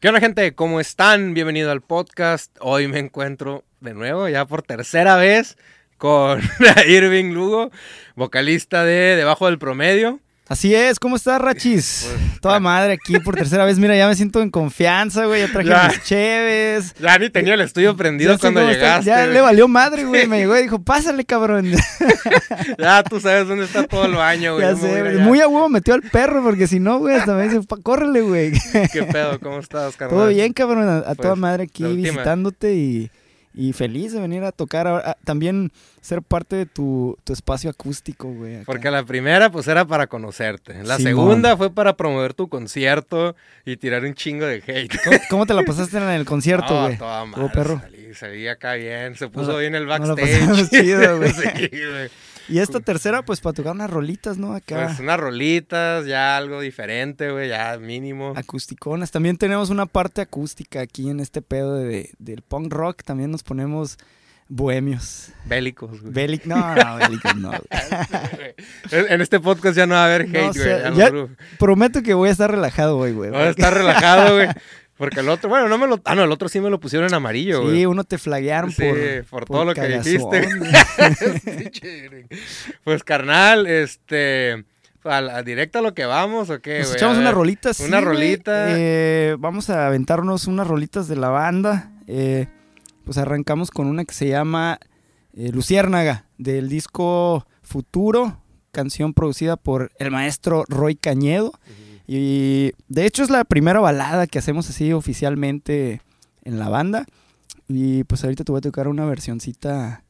¿Qué 0.00 0.08
onda 0.08 0.20
gente? 0.20 0.54
¿Cómo 0.54 0.80
están? 0.80 1.34
Bienvenido 1.34 1.70
al 1.70 1.82
podcast. 1.82 2.56
Hoy 2.60 2.88
me 2.88 2.98
encuentro 2.98 3.64
de 3.80 3.92
nuevo, 3.92 4.30
ya 4.30 4.46
por 4.46 4.62
tercera 4.62 5.16
vez, 5.16 5.58
con 5.98 6.40
Irving 6.88 7.34
Lugo, 7.34 7.70
vocalista 8.16 8.82
de 8.82 9.14
Debajo 9.14 9.44
del 9.44 9.58
Promedio. 9.58 10.18
Así 10.50 10.74
es, 10.74 10.98
¿cómo 10.98 11.14
estás, 11.14 11.40
Rachis? 11.40 12.08
Pues, 12.10 12.40
Toda 12.40 12.58
madre 12.58 12.94
aquí 12.94 13.20
por 13.20 13.36
tercera 13.36 13.64
vez. 13.64 13.78
Mira, 13.78 13.96
ya 13.96 14.08
me 14.08 14.16
siento 14.16 14.42
en 14.42 14.50
confianza, 14.50 15.26
güey. 15.26 15.42
Ya 15.42 15.52
traje 15.52 15.68
Ya. 15.68 15.88
mis 15.88 16.02
cheves. 16.02 16.94
Ya 17.00 17.16
ni 17.18 17.30
tenía 17.30 17.54
el 17.54 17.60
estudio 17.60 17.96
prendido 17.96 18.36
cuando 18.36 18.60
está- 18.62 18.72
llegaste. 18.72 19.06
Ya 19.10 19.20
güey. 19.22 19.34
le 19.34 19.40
valió 19.42 19.68
madre, 19.68 20.04
güey. 20.04 20.26
Me 20.26 20.38
llegó 20.38 20.58
y 20.58 20.62
dijo, 20.62 20.82
pásale, 20.82 21.24
cabrón. 21.24 21.70
Ya 22.78 23.04
tú 23.04 23.20
sabes 23.20 23.46
dónde 23.46 23.64
está 23.64 23.84
todo 23.86 24.06
el 24.06 24.14
baño, 24.16 24.54
güey. 24.56 24.66
ya 24.66 24.72
a 24.72 24.76
sé, 24.76 25.00
allá. 25.00 25.20
Muy 25.22 25.40
a 25.40 25.46
huevo 25.46 25.68
metió 25.68 25.94
al 25.94 26.02
perro, 26.02 26.42
porque 26.42 26.66
si 26.66 26.80
no, 26.80 26.98
güey, 26.98 27.14
hasta 27.14 27.32
me 27.34 27.44
dice, 27.44 27.62
"Pa- 27.62 27.76
córrele, 27.80 28.20
güey. 28.22 28.50
¿Qué 28.92 29.04
pedo? 29.04 29.38
¿Cómo 29.38 29.60
estás, 29.60 29.94
carnal? 29.96 30.18
Todo 30.18 30.28
bien, 30.30 30.52
cabrón. 30.52 30.88
A, 30.88 30.98
a 30.98 31.02
Pues, 31.14 31.18
toda 31.18 31.36
madre 31.36 31.62
aquí 31.62 31.84
visitándote 31.84 32.74
y, 32.74 33.10
y 33.52 33.72
feliz 33.72 34.12
de 34.12 34.20
venir 34.20 34.44
a 34.44 34.52
tocar. 34.52 34.86
ahora- 34.86 35.10
a- 35.10 35.16
también 35.24 35.72
ser 36.00 36.22
parte 36.22 36.56
de 36.56 36.66
tu, 36.66 37.18
tu 37.24 37.32
espacio 37.32 37.68
acústico, 37.70 38.28
güey. 38.32 38.56
acá. 38.56 38.64
Porque 38.66 38.90
la 38.90 39.04
primera, 39.04 39.50
pues, 39.50 39.66
era 39.68 39.84
para 39.84 40.06
conocerte. 40.06 40.82
La 40.84 40.98
segunda 40.98 41.56
fue 41.56 41.70
para 41.72 41.96
promover 41.96 42.32
tu 42.34 42.48
concierto 42.48 43.34
y 43.66 43.76
tirar 43.76 44.04
un 44.04 44.14
chingo 44.14 44.46
de 44.46 44.62
hate. 44.66 44.96
¿Cómo, 45.04 45.16
cómo 45.28 45.46
te 45.46 45.54
la 45.54 45.62
pasaste 45.62 45.96
en 45.98 46.04
el 46.04 46.24
concierto, 46.24 46.72
No, 46.74 46.82
güey? 46.86 46.96
toda 46.98 47.24
madre, 47.26 47.48
perro. 47.52 47.80
Salí, 47.80 48.14
salí 48.14 48.48
acá 48.48 48.74
bien, 48.74 49.16
se 49.16 49.28
puso 49.28 49.56
bien 49.58 49.74
el 49.74 49.86
backstage. 49.86 50.38
pasamos 50.40 50.70
chido, 50.70 51.18
güey. 51.18 51.32
Sí, 51.32 51.42
güey. 51.70 52.10
Y 52.50 52.58
esta 52.58 52.80
tercera, 52.80 53.22
pues, 53.24 53.40
para 53.40 53.54
tocar 53.54 53.72
unas 53.72 53.90
rolitas, 53.90 54.36
¿no? 54.38 54.54
Acá. 54.54 54.86
Pues 54.86 55.00
unas 55.00 55.18
rolitas, 55.20 56.06
ya 56.06 56.36
algo 56.36 56.60
diferente, 56.60 57.30
güey, 57.30 57.48
ya 57.48 57.78
mínimo. 57.78 58.32
acusticonas. 58.36 59.10
También 59.10 59.36
tenemos 59.36 59.70
una 59.70 59.86
parte 59.86 60.20
acústica 60.20 60.80
aquí 60.80 61.08
en 61.10 61.20
este 61.20 61.42
pedo 61.42 61.74
de, 61.74 62.10
del 62.18 62.42
punk 62.42 62.72
rock. 62.72 63.02
También 63.04 63.30
nos 63.30 63.42
ponemos 63.42 63.98
bohemios. 64.48 65.28
Bélicos, 65.46 66.00
güey. 66.00 66.12
Bélic, 66.12 66.44
no, 66.46 66.56
no, 66.74 66.96
bélicos 66.96 67.36
no. 67.36 67.50
güey. 67.50 69.06
En 69.08 69.20
este 69.20 69.38
podcast 69.40 69.76
ya 69.76 69.86
no 69.86 69.94
va 69.94 70.02
a 70.02 70.06
haber 70.06 70.22
hate, 70.22 70.56
No 70.56 70.94
güey. 70.94 70.96
ya-. 70.96 71.12
Prometo 71.58 72.02
que 72.02 72.14
voy 72.14 72.28
a 72.28 72.32
estar 72.32 72.50
relajado 72.50 72.98
hoy, 72.98 73.12
güey. 73.12 73.30
Voy 73.30 73.40
a 73.40 73.50
estar 73.50 73.72
relajado, 73.72 74.34
güey. 74.36 74.48
Porque 75.00 75.20
el 75.20 75.30
otro, 75.30 75.48
bueno, 75.48 75.66
no 75.66 75.78
me 75.78 75.86
lo. 75.86 75.98
Ah, 76.04 76.14
no, 76.14 76.24
el 76.24 76.30
otro 76.30 76.50
sí 76.50 76.60
me 76.60 76.68
lo 76.68 76.78
pusieron 76.78 77.08
en 77.08 77.14
amarillo, 77.14 77.62
güey. 77.62 77.78
Sí, 77.78 77.86
uno 77.86 78.04
te 78.04 78.18
flaguearon 78.18 78.70
Sí, 78.70 78.82
por, 78.82 79.24
por 79.24 79.44
todo 79.46 79.64
lo 79.64 79.72
que 79.72 79.88
dijiste. 79.88 80.46
pues, 82.84 83.02
carnal, 83.02 83.66
este. 83.66 84.66
A 85.02 85.22
la, 85.22 85.42
directo 85.42 85.78
a 85.78 85.82
lo 85.82 85.94
que 85.94 86.04
vamos, 86.04 86.50
¿o 86.50 86.60
qué, 86.60 86.80
Nos 86.80 86.94
echamos 86.94 87.16
A 87.16 87.20
una 87.20 87.30
ver, 87.30 87.34
rolita, 87.34 87.72
sí, 87.72 87.84
Una 87.84 88.02
rolita. 88.02 88.78
Eh, 88.78 89.36
vamos 89.38 89.70
a 89.70 89.86
aventarnos 89.86 90.46
unas 90.46 90.66
rolitas 90.66 91.08
de 91.08 91.16
la 91.16 91.30
banda. 91.30 91.90
Eh, 92.06 92.48
pues 93.06 93.16
arrancamos 93.16 93.70
con 93.70 93.86
una 93.86 94.04
que 94.04 94.12
se 94.12 94.28
llama 94.28 94.80
eh, 95.32 95.50
Luciérnaga, 95.50 96.26
del 96.36 96.68
disco 96.68 97.46
Futuro, 97.62 98.42
canción 98.70 99.14
producida 99.14 99.56
por 99.56 99.92
el 99.98 100.10
maestro 100.10 100.64
Roy 100.68 100.94
Cañedo. 100.94 101.52
Y 102.12 102.72
de 102.88 103.06
hecho 103.06 103.22
es 103.22 103.30
la 103.30 103.44
primera 103.44 103.78
balada 103.78 104.26
que 104.26 104.40
hacemos 104.40 104.68
así 104.68 104.92
oficialmente 104.92 106.02
en 106.42 106.58
la 106.58 106.68
banda. 106.68 107.06
Y 107.68 108.02
pues 108.02 108.24
ahorita 108.24 108.42
te 108.42 108.50
voy 108.50 108.58
a 108.58 108.62
tocar 108.62 108.88
una 108.88 109.04
versioncita 109.04 110.02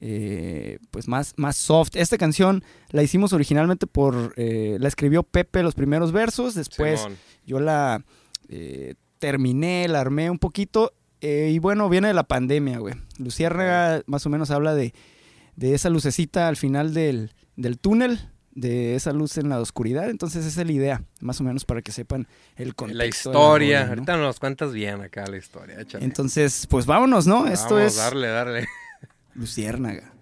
eh, 0.00 0.80
pues 0.90 1.06
más, 1.06 1.34
más 1.36 1.56
soft. 1.56 1.94
Esta 1.94 2.18
canción 2.18 2.64
la 2.90 3.04
hicimos 3.04 3.32
originalmente 3.32 3.86
por... 3.86 4.34
eh, 4.36 4.76
la 4.80 4.88
escribió 4.88 5.22
Pepe 5.22 5.62
los 5.62 5.76
primeros 5.76 6.10
versos, 6.10 6.56
después 6.56 6.98
Simón. 7.02 7.16
yo 7.46 7.60
la 7.60 8.04
eh, 8.48 8.94
terminé, 9.20 9.86
la 9.86 10.00
armé 10.00 10.30
un 10.30 10.40
poquito. 10.40 10.94
eh, 11.20 11.52
y 11.54 11.60
bueno, 11.60 11.88
viene 11.88 12.08
de 12.08 12.14
la 12.14 12.24
pandemia, 12.24 12.80
güey. 12.80 12.96
Luciérnaga 13.18 14.02
más 14.06 14.26
o 14.26 14.30
menos 14.30 14.50
habla 14.50 14.74
de, 14.74 14.94
de 15.54 15.74
esa 15.74 15.90
lucecita 15.90 16.48
al 16.48 16.56
final 16.56 16.92
del, 16.92 17.30
del 17.54 17.78
túnel, 17.78 18.32
de 18.56 18.96
esa 18.96 19.12
luz 19.12 19.38
en 19.38 19.48
la 19.48 19.60
oscuridad. 19.60 20.10
Entonces 20.10 20.44
esa 20.44 20.62
es 20.62 20.66
la 20.66 20.72
idea, 20.72 21.02
más 21.20 21.40
o 21.40 21.44
menos 21.44 21.64
para 21.64 21.82
que 21.82 21.92
sepan 21.92 22.26
el 22.56 22.74
contexto. 22.74 22.98
La 22.98 23.06
historia. 23.06 23.84
¿no? 23.84 23.90
Ahorita 23.90 24.16
nos 24.16 24.40
cuentas 24.40 24.72
bien 24.72 25.02
acá 25.02 25.26
la 25.26 25.36
historia. 25.36 25.80
échale. 25.80 26.04
Entonces, 26.04 26.66
pues 26.68 26.86
vámonos, 26.86 27.26
¿no? 27.26 27.46
Esto 27.46 27.78
es 27.78 27.96
Darle, 27.96 28.28
darle. 28.28 28.66
Luciérnaga. 29.34 30.12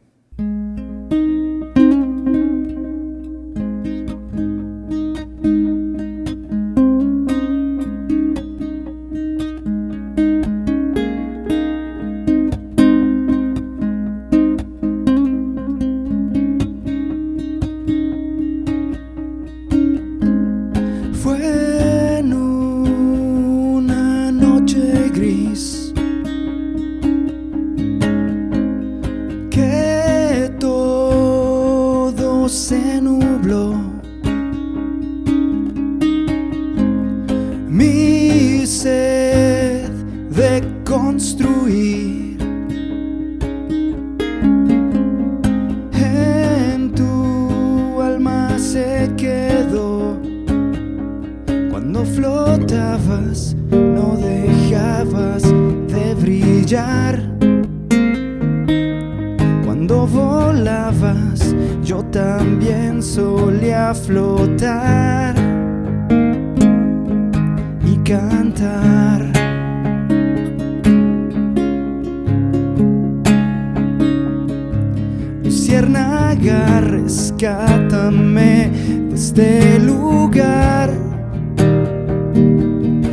Luciérnaga, 75.85 76.81
rescátame 76.81 78.71
de 79.11 79.15
este 79.15 79.79
lugar. 79.81 80.91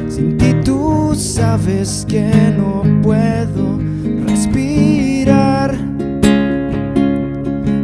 Sin 0.08 0.38
ti 0.38 0.54
tú 0.64 1.14
sabes 1.14 2.06
que 2.08 2.32
no 2.58 2.84
puedo 3.02 3.78
respirar. 4.26 5.76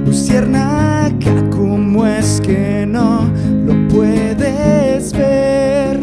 Luciérnaga, 0.06 1.50
¿cómo 1.52 2.08
es 2.08 2.40
que 2.40 2.86
no 2.88 3.30
lo 3.66 3.90
puedes 3.90 5.12
ver? 5.12 6.00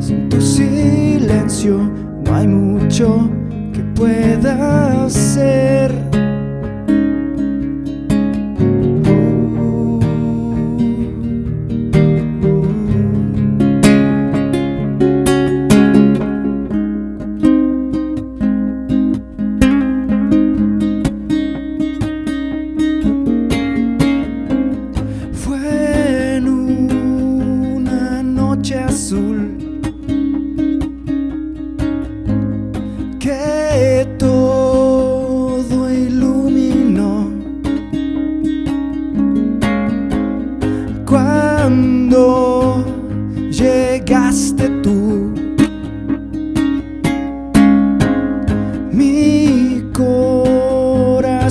Sin 0.00 0.28
tu 0.28 0.38
silencio 0.42 1.78
no 2.26 2.34
hay 2.34 2.46
mucho 2.46 3.30
que 3.72 3.80
pueda 3.94 5.06
hacer. 5.06 5.75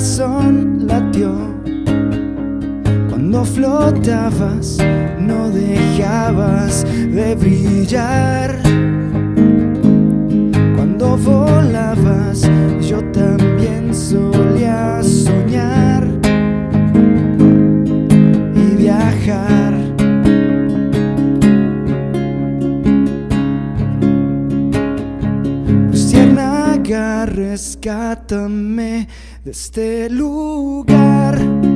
corazón 0.06 0.86
latió. 0.86 1.32
Cuando 3.10 3.44
flotabas, 3.44 4.78
no 5.18 5.50
dejabas 5.50 6.84
de 6.84 7.34
brillar. 7.34 8.56
Cuando 10.76 11.16
volabas, 11.16 12.48
yo 12.80 13.02
también 13.10 13.92
solía 13.92 15.02
soñar 15.02 16.06
y 18.54 18.76
viajar. 18.76 19.74
Luciana, 25.90 27.26
rescátame 27.26 28.95
de 29.46 29.52
este 29.52 30.10
lugar. 30.10 31.75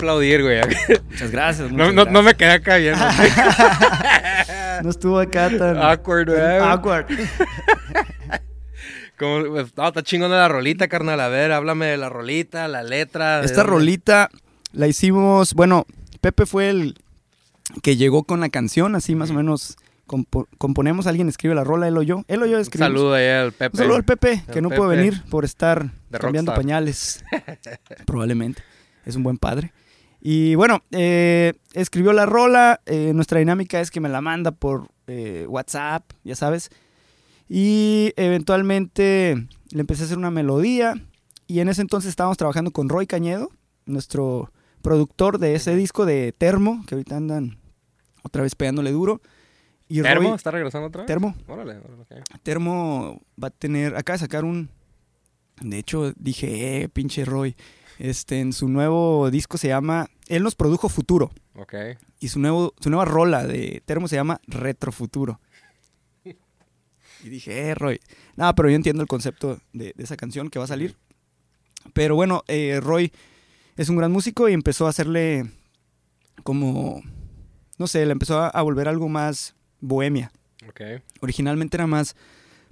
Aplaudir, 0.00 0.42
güey. 0.42 0.60
Muchas 1.10 1.30
gracias. 1.30 1.70
No, 1.72 1.92
no, 1.92 2.04
no 2.04 2.22
me 2.22 2.34
quedé 2.34 2.52
acá 2.52 2.76
bien. 2.76 2.94
No 4.82 4.88
estuvo 4.88 5.18
acá 5.18 5.50
tan 5.58 5.76
Awkward, 5.76 6.30
güey. 6.30 6.40
awkward. 6.58 7.06
Como, 9.18 9.44
pues, 9.50 9.76
no, 9.76 9.88
está 9.88 10.02
chingona 10.02 10.36
la 10.36 10.48
rolita, 10.48 10.88
carnal. 10.88 11.20
A 11.20 11.28
ver, 11.28 11.52
háblame 11.52 11.86
de 11.86 11.96
la 11.98 12.08
rolita, 12.08 12.66
la 12.68 12.82
letra. 12.82 13.42
Esta 13.44 13.62
dónde- 13.62 13.70
rolita 13.72 14.30
la 14.72 14.86
hicimos, 14.86 15.52
bueno, 15.54 15.84
Pepe 16.22 16.46
fue 16.46 16.70
el 16.70 16.96
que 17.82 17.96
llegó 17.96 18.24
con 18.24 18.40
la 18.40 18.48
canción, 18.48 18.94
así 18.94 19.14
más 19.14 19.30
o 19.30 19.34
menos 19.34 19.76
compo- 20.06 20.48
componemos, 20.56 21.06
alguien 21.06 21.28
escribe 21.28 21.54
la 21.54 21.64
rola, 21.64 21.86
él 21.86 21.98
o 21.98 22.02
yo, 22.02 22.24
él 22.28 22.42
o 22.42 22.46
yo 22.46 22.56
Un 22.56 22.62
escribimos. 22.62 22.88
saludo 22.98 23.14
ahí 23.14 23.28
al 23.28 23.52
Pepe. 23.52 23.74
Un 23.76 23.78
saludo 23.78 23.96
al 23.96 24.04
Pepe, 24.04 24.42
que 24.50 24.58
El 24.60 24.62
no 24.62 24.70
pudo 24.70 24.88
Pepe 24.88 24.96
venir 24.96 25.22
por 25.28 25.44
estar 25.44 25.90
cambiando 26.18 26.54
pañales, 26.54 27.22
probablemente. 28.06 28.62
Es 29.04 29.16
un 29.16 29.22
buen 29.22 29.36
padre. 29.36 29.72
Y 30.20 30.54
bueno, 30.54 30.82
eh, 30.90 31.54
escribió 31.72 32.12
la 32.12 32.26
rola, 32.26 32.80
eh, 32.86 33.12
nuestra 33.14 33.38
dinámica 33.38 33.80
es 33.80 33.90
que 33.90 34.00
me 34.00 34.08
la 34.08 34.20
manda 34.20 34.52
por 34.52 34.88
eh, 35.06 35.46
WhatsApp, 35.48 36.04
ya 36.24 36.36
sabes. 36.36 36.70
Y 37.48 38.12
eventualmente 38.16 39.34
le 39.70 39.80
empecé 39.80 40.02
a 40.02 40.06
hacer 40.06 40.18
una 40.18 40.30
melodía. 40.30 40.94
Y 41.46 41.60
en 41.60 41.68
ese 41.68 41.80
entonces 41.80 42.10
estábamos 42.10 42.36
trabajando 42.36 42.70
con 42.70 42.88
Roy 42.88 43.06
Cañedo, 43.06 43.50
nuestro 43.86 44.52
productor 44.82 45.38
de 45.38 45.54
ese 45.54 45.74
disco 45.74 46.06
de 46.06 46.32
Termo, 46.32 46.84
que 46.86 46.94
ahorita 46.94 47.16
andan 47.16 47.58
otra 48.22 48.42
vez 48.42 48.54
pegándole 48.54 48.92
duro. 48.92 49.20
Y 49.88 50.02
¿Termo? 50.02 50.28
Roy, 50.28 50.36
¿Está 50.36 50.52
regresando 50.52 50.88
otra 50.88 51.02
vez? 51.02 51.06
Termo, 51.06 51.34
Órale, 51.48 51.78
órale, 51.78 52.02
ok. 52.02 52.40
Termo 52.42 53.20
va 53.42 53.48
a 53.48 53.50
tener, 53.50 53.96
acaba 53.96 54.14
de 54.14 54.20
sacar 54.20 54.44
un, 54.44 54.68
de 55.60 55.78
hecho 55.78 56.12
dije, 56.16 56.82
eh, 56.82 56.88
pinche 56.88 57.24
Roy, 57.24 57.56
este, 58.00 58.40
en 58.40 58.52
su 58.52 58.68
nuevo 58.68 59.30
disco 59.30 59.58
se 59.58 59.68
llama, 59.68 60.08
él 60.28 60.42
nos 60.42 60.54
produjo 60.54 60.88
Futuro, 60.88 61.30
Ok. 61.54 61.74
y 62.18 62.28
su, 62.28 62.38
nuevo, 62.40 62.74
su 62.80 62.88
nueva 62.90 63.04
rola 63.04 63.46
de 63.46 63.82
Termo 63.84 64.08
se 64.08 64.16
llama 64.16 64.40
Retrofuturo. 64.46 65.38
Y 67.22 67.28
dije, 67.28 67.68
eh, 67.68 67.74
Roy, 67.74 68.00
nada, 68.36 68.54
pero 68.54 68.70
yo 68.70 68.76
entiendo 68.76 69.02
el 69.02 69.08
concepto 69.08 69.60
de, 69.74 69.92
de 69.94 70.02
esa 70.04 70.16
canción 70.16 70.48
que 70.48 70.58
va 70.58 70.64
a 70.64 70.68
salir. 70.68 70.96
Pero 71.92 72.14
bueno, 72.14 72.42
eh, 72.48 72.80
Roy 72.82 73.12
es 73.76 73.90
un 73.90 73.96
gran 73.96 74.10
músico 74.10 74.48
y 74.48 74.54
empezó 74.54 74.86
a 74.86 74.90
hacerle 74.90 75.44
como, 76.42 77.02
no 77.76 77.86
sé, 77.86 78.06
le 78.06 78.12
empezó 78.12 78.38
a, 78.40 78.48
a 78.48 78.62
volver 78.62 78.88
algo 78.88 79.08
más 79.10 79.54
bohemia 79.80 80.32
Ok. 80.68 80.80
originalmente 81.20 81.76
era 81.76 81.86
más. 81.86 82.16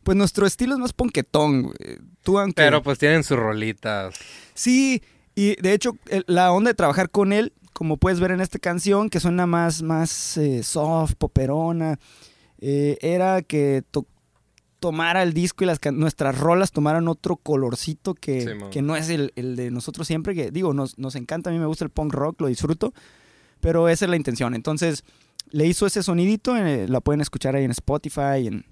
Pues 0.03 0.17
nuestro 0.17 0.47
estilo 0.47 0.73
es 0.73 0.79
más 0.81 0.95
ponquetón, 0.95 1.65
güey. 1.65 1.99
Tú, 2.23 2.39
aunque. 2.39 2.55
Pero 2.63 2.83
pues 2.83 2.99
tienen 2.99 3.25
sus 3.25 3.39
rolitas. 3.39 4.15
Sí, 4.55 5.03
y 5.41 5.57
de 5.61 5.73
hecho, 5.73 5.93
la 6.27 6.53
onda 6.53 6.71
de 6.71 6.75
trabajar 6.75 7.11
con 7.11 7.33
él, 7.33 7.53
como 7.73 7.97
puedes 7.97 8.19
ver 8.21 8.33
en 8.33 8.41
esta 8.41 8.59
canción, 8.59 9.09
que 9.09 9.21
suena 9.21 9.47
más, 9.47 9.83
más 9.83 10.37
eh, 10.37 10.63
soft, 10.63 11.15
poperona, 11.17 11.99
eh, 12.61 12.99
era 13.01 13.43
que 13.43 13.83
to- 13.91 14.07
tomara 14.81 15.23
el 15.23 15.33
disco 15.33 15.65
y 15.65 15.67
las 15.67 15.79
nuestras 15.93 16.39
rolas 16.39 16.73
tomaran 16.73 17.09
otro 17.09 17.37
colorcito 17.37 18.15
que, 18.15 18.43
Sí, 18.43 18.51
que 18.71 18.83
no 18.83 18.97
es 18.97 19.09
el, 19.11 19.33
el 19.37 19.55
de 19.57 19.71
nosotros 19.71 20.07
siempre, 20.07 20.35
que 20.35 20.51
digo, 20.51 20.73
nos, 20.75 20.99
nos 20.99 21.15
encanta, 21.17 21.51
a 21.51 21.53
mí 21.53 21.59
me 21.59 21.67
gusta 21.67 21.85
el 21.85 21.91
punk 21.91 22.13
rock, 22.15 22.41
lo 22.41 22.47
disfruto, 22.49 22.93
pero 23.61 23.89
esa 23.89 24.05
es 24.07 24.11
la 24.11 24.17
intención. 24.17 24.55
Entonces, 24.55 25.05
le 25.51 25.67
hizo 25.67 25.87
ese 25.87 26.03
sonidito, 26.03 26.57
eh, 26.57 26.87
la 26.89 27.01
pueden 27.01 27.21
escuchar 27.21 27.55
ahí 27.57 27.65
en 27.65 27.71
Spotify 27.73 28.47
en- 28.47 28.65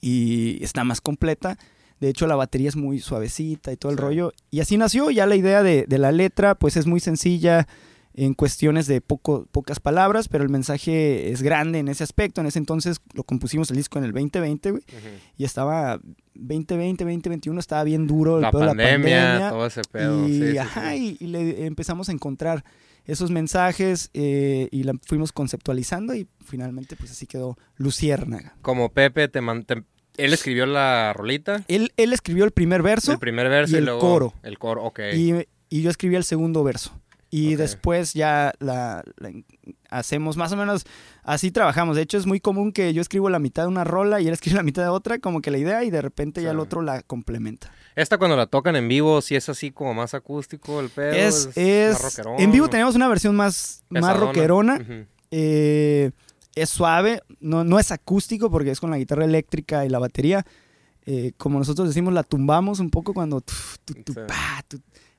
y 0.00 0.62
está 0.64 0.84
más 0.84 1.00
completa. 1.00 1.58
De 2.00 2.08
hecho, 2.08 2.26
la 2.26 2.34
batería 2.36 2.68
es 2.68 2.76
muy 2.76 2.98
suavecita 3.00 3.70
y 3.72 3.76
todo 3.76 3.92
el 3.92 3.98
Sí. 3.98 4.02
rollo. 4.02 4.32
Y 4.50 4.60
así 4.60 4.76
nació 4.78 5.10
ya 5.10 5.26
la 5.26 5.36
idea 5.36 5.62
de, 5.62 5.84
de 5.86 5.98
la 5.98 6.12
letra, 6.12 6.54
pues 6.54 6.76
es 6.76 6.86
muy 6.86 6.98
sencilla 7.00 7.68
en 8.14 8.34
cuestiones 8.34 8.86
de 8.88 9.00
poco, 9.00 9.46
pocas 9.52 9.78
palabras, 9.80 10.26
pero 10.28 10.42
el 10.42 10.50
mensaje 10.50 11.30
es 11.30 11.42
grande 11.42 11.78
en 11.78 11.88
ese 11.88 12.02
aspecto. 12.02 12.40
En 12.40 12.46
ese 12.48 12.58
entonces 12.58 13.00
lo 13.14 13.22
compusimos 13.22 13.70
el 13.70 13.76
disco 13.76 13.98
en 13.98 14.04
el 14.04 14.12
2020, 14.12 14.70
güey, 14.72 14.82
Ujú. 14.88 15.08
y 15.38 15.44
estaba 15.44 16.00
2020, 16.34 17.04
2021, 17.04 17.60
estaba 17.60 17.84
bien 17.84 18.06
duro 18.06 18.36
el 18.36 18.42
La 18.42 18.50
pedo 18.50 18.60
de 18.62 18.66
pandemia, 18.68 19.16
la 19.16 19.24
pandemia. 19.24 19.50
todo 19.50 19.66
ese 19.66 19.82
pedo. 19.90 20.26
Y, 20.28 20.32
sí, 20.40 20.50
sí, 20.52 20.58
ajá, 20.58 20.92
sí. 20.92 21.16
y- 21.20 21.24
y 21.24 21.28
le 21.28 21.66
empezamos 21.66 22.08
a 22.08 22.12
encontrar 22.12 22.64
esos 23.06 23.30
mensajes 23.30 24.10
eh, 24.14 24.68
y 24.70 24.82
la 24.84 24.92
fuimos 25.06 25.32
conceptualizando 25.32 26.14
y 26.14 26.26
finalmente 26.44 26.96
pues 26.96 27.10
así 27.10 27.26
quedó 27.26 27.56
Luciérnaga. 27.76 28.54
Como 28.62 28.90
Pepe 28.92 29.28
te, 29.28 29.40
man- 29.40 29.64
te- 29.64 29.82
Él 30.16 30.32
escribió 30.32 30.66
la 30.66 31.12
rolita. 31.12 31.64
Él, 31.68 31.92
él 31.96 32.12
escribió 32.12 32.44
el 32.44 32.50
primer 32.50 32.82
verso 32.82 33.12
El 33.12 33.18
primer 33.18 33.48
verso 33.48 33.72
y 33.72 33.76
y, 33.76 33.78
el 33.78 33.84
luego 33.86 34.00
coro. 34.00 34.34
el 34.42 34.58
coro, 34.58 34.84
ok. 34.84 35.00
y, 35.14 35.34
y 35.68 35.82
yo 35.82 35.90
escribí 35.90 36.16
el 36.16 36.24
segundo 36.24 36.62
verso. 36.64 36.92
Y 37.32 37.54
después 37.54 38.12
ya 38.12 38.52
la, 38.58 39.04
la- 39.18 39.30
hacemos 39.88 40.36
más 40.36 40.50
o 40.50 40.56
menos 40.56 40.84
así 41.22 41.52
trabajamos. 41.52 41.94
De 41.94 42.02
hecho, 42.02 42.18
es 42.18 42.26
muy 42.26 42.40
común 42.40 42.72
que 42.72 42.92
yo 42.92 43.00
escribo 43.00 43.30
la 43.30 43.38
mitad 43.38 43.62
de 43.62 43.68
una 43.68 43.84
rola 43.84 44.20
y 44.20 44.26
él 44.26 44.32
escribe 44.32 44.56
la 44.56 44.64
mitad 44.64 44.82
de 44.82 44.88
otra, 44.88 45.20
como 45.20 45.40
que 45.40 45.52
la 45.52 45.58
idea, 45.58 45.84
y 45.84 45.90
de 45.90 46.02
repente 46.02 46.42
ya 46.42 46.50
el 46.50 46.58
otro 46.58 46.82
la 46.82 47.02
complementa. 47.02 47.70
Esta 47.94 48.18
cuando 48.18 48.36
la 48.36 48.46
tocan 48.46 48.74
en 48.74 48.88
vivo, 48.88 49.22
sí 49.22 49.36
es 49.36 49.48
así 49.48 49.70
como 49.70 49.94
más 49.94 50.12
acústico 50.14 50.80
el 50.80 50.88
pedo. 50.88 51.12
Es, 51.12 51.46
más 51.46 51.56
es, 51.56 52.02
rockerón, 52.02 52.40
en 52.40 52.50
vivo 52.50 52.68
tenemos 52.68 52.96
una 52.96 53.06
versión 53.06 53.36
más, 53.36 53.84
más 53.90 54.18
rockerona. 54.18 55.06
Eh, 55.30 56.10
es 56.54 56.70
suave, 56.70 57.22
no, 57.40 57.64
no 57.64 57.78
es 57.78 57.92
acústico 57.92 58.50
porque 58.50 58.70
es 58.70 58.80
con 58.80 58.90
la 58.90 58.98
guitarra 58.98 59.24
eléctrica 59.24 59.84
y 59.84 59.88
la 59.88 59.98
batería. 59.98 60.44
Eh, 61.06 61.32
como 61.38 61.58
nosotros 61.58 61.88
decimos, 61.88 62.12
la 62.12 62.22
tumbamos 62.22 62.78
un 62.80 62.90
poco 62.90 63.14
cuando... 63.14 63.40
tu, 63.40 63.54
tu, 64.04 64.12
pa. 64.26 64.62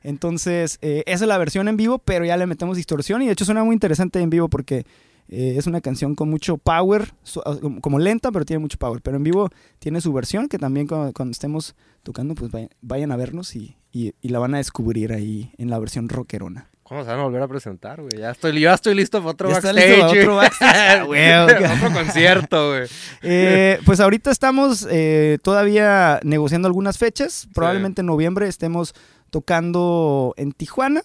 Entonces, 0.04 0.78
eh, 0.82 1.04
esa 1.06 1.26
es 1.26 1.28
la 1.28 1.38
versión 1.38 1.68
en 1.68 1.78
vivo, 1.78 2.00
pero 2.00 2.26
ya 2.26 2.38
le 2.38 2.48
metemos 2.48 2.78
distorsión 2.78 3.22
y 3.22 3.28
de 3.28 3.34
hecho 3.34 3.46
suena 3.46 3.64
muy 3.64 3.74
interesante 3.74 4.20
en 4.20 4.30
vivo 4.30 4.50
porque 4.50 4.86
eh, 5.30 5.56
es 5.58 5.68
una 5.68 5.80
canción 5.80 6.16
con 6.16 6.30
mucho 6.30 6.58
power, 6.58 7.14
ah, 7.46 7.56
como- 7.62 7.80
como 7.82 8.00
lenta, 8.00 8.32
pero 8.32 8.44
tiene 8.46 8.60
mucho 8.60 8.78
power. 8.78 9.02
Pero 9.02 9.18
en 9.18 9.24
vivo 9.24 9.50
tiene 9.80 10.02
su 10.02 10.12
versión 10.12 10.48
que 10.48 10.58
también 10.58 10.88
cuando, 10.88 11.14
cuando 11.14 11.32
estemos 11.32 11.76
tocando, 12.04 12.34
pues 12.36 12.52
vayan, 12.52 12.70
vayan 12.82 13.12
a 13.12 13.16
vernos 13.16 13.56
y, 13.56 13.78
y- 13.92 14.14
y 14.22 14.30
la 14.30 14.40
van 14.40 14.56
a 14.56 14.58
descubrir 14.58 15.14
ahí 15.14 15.54
en 15.58 15.70
la 15.70 15.78
versión 15.80 16.10
rockerona. 16.10 16.70
¿Cómo 16.92 17.06
se 17.06 17.10
van 17.10 17.22
a 17.22 17.24
volver 17.24 17.42
a 17.42 17.48
presentar, 17.48 18.02
güey? 18.02 18.18
Ya 18.18 18.32
estoy, 18.32 18.52
yo 18.52 18.60
ya 18.60 18.74
estoy 18.74 18.94
listo 18.96 19.20
para 19.20 19.32
otro 19.32 19.48
Ya 19.48 19.54
backstage. 19.62 19.76
listo 19.88 19.96
para 20.08 20.20
otro 20.20 20.36
backstage. 20.36 20.76
Ah, 21.00 21.04
güey. 21.06 21.34
otro 21.78 21.94
concierto, 21.94 22.70
güey. 22.72 22.88
Eh, 23.22 23.80
pues 23.86 24.02
ahorita 24.02 24.30
estamos 24.30 24.86
eh, 24.92 25.38
todavía 25.42 26.20
negociando 26.24 26.68
algunas 26.68 26.98
fechas. 26.98 27.48
Probablemente 27.54 28.02
en 28.02 28.08
noviembre 28.08 28.50
estemos 28.50 28.94
tocando 29.30 30.34
en 30.36 30.52
Tijuana. 30.52 31.04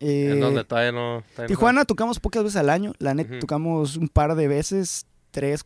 Eh, 0.00 0.30
en 0.32 0.40
donde 0.40 0.64
todavía 0.64 0.90
no. 0.90 1.22
todavía 1.22 1.42
no- 1.42 1.46
Tijuana 1.46 1.84
tocamos 1.84 2.18
pocas 2.18 2.42
veces 2.42 2.56
al 2.56 2.68
año. 2.68 2.94
La 2.98 3.14
neta, 3.14 3.38
tocamos 3.38 3.94
un 3.96 4.08
par 4.08 4.34
de 4.34 4.48
veces, 4.48 5.06
tres, 5.30 5.62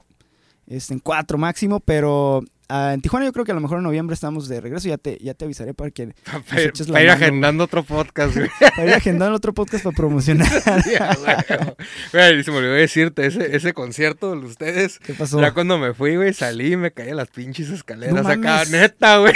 este, 0.67 0.93
en 0.93 1.01
cuatro 1.01 1.39
máximo, 1.39 1.81
pero 1.81 2.43
Ah, 2.75 2.95
en 2.95 3.03
Tijuana 3.03 3.27
yo 3.27 3.33
creo 3.35 3.45
que 3.45 3.53
a 3.53 3.55
lo 3.55 3.61
mejor 3.61 3.77
en 3.79 3.85
noviembre 3.85 4.15
estamos 4.15 4.49
de 4.49 4.59
regreso. 4.63 4.89
Ya 4.89 4.97
te, 4.97 5.19
ya 5.21 5.35
te 5.35 5.45
avisaré 5.45 5.75
para 5.75 5.91
que 5.91 6.15
Para 6.49 6.63
ir, 6.63 6.73
mano, 6.89 7.13
agendando 7.13 7.65
otro 7.65 7.83
podcast, 7.83 8.35
güey. 8.35 8.49
para 8.61 8.87
ir 8.87 8.95
agendando 8.95 9.37
otro 9.37 9.53
podcast 9.53 9.85
para 9.85 9.95
promocionar. 9.95 10.49
Sí, 10.83 10.95
a 10.99 11.11
huevo. 11.21 11.77
Güey, 12.13 12.43
se 12.43 12.51
me 12.51 12.57
olvidó 12.57 12.73
decirte, 12.73 13.27
ese, 13.27 13.55
ese 13.55 13.75
concierto 13.75 14.35
de 14.35 14.47
ustedes, 14.47 14.99
¿Qué 15.01 15.13
pasó? 15.13 15.39
ya 15.39 15.53
cuando 15.53 15.77
me 15.77 15.93
fui, 15.93 16.17
güey, 16.17 16.33
salí 16.33 16.73
y 16.73 16.77
me 16.79 16.93
caí 16.93 17.11
a 17.11 17.15
las 17.15 17.29
pinches 17.29 17.69
escaleras 17.69 18.15
No 18.15 18.21
acá, 18.29 18.39
mames. 18.39 18.71
neta, 18.71 19.19
güey. 19.19 19.35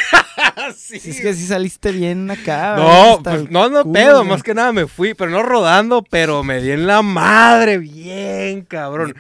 sí, 0.75 0.99
Si 0.99 1.11
es 1.11 1.21
que 1.21 1.35
sí 1.35 1.47
saliste 1.47 1.93
bien 1.93 2.31
acá. 2.31 2.77
No, 2.77 3.21
pues 3.23 3.51
no, 3.51 3.69
no 3.69 3.83
culo, 3.83 3.93
pedo, 3.93 4.25
más 4.25 4.43
que 4.43 4.55
nada 4.55 4.73
me 4.73 4.87
fui, 4.87 5.13
pero 5.13 5.31
no 5.31 5.43
rodando, 5.43 6.03
pero 6.09 6.43
me 6.43 6.63
di 6.63 6.71
en 6.71 6.87
la 6.87 7.03
madre, 7.03 7.77
bien, 7.79 8.63
cabrón. 8.63 9.15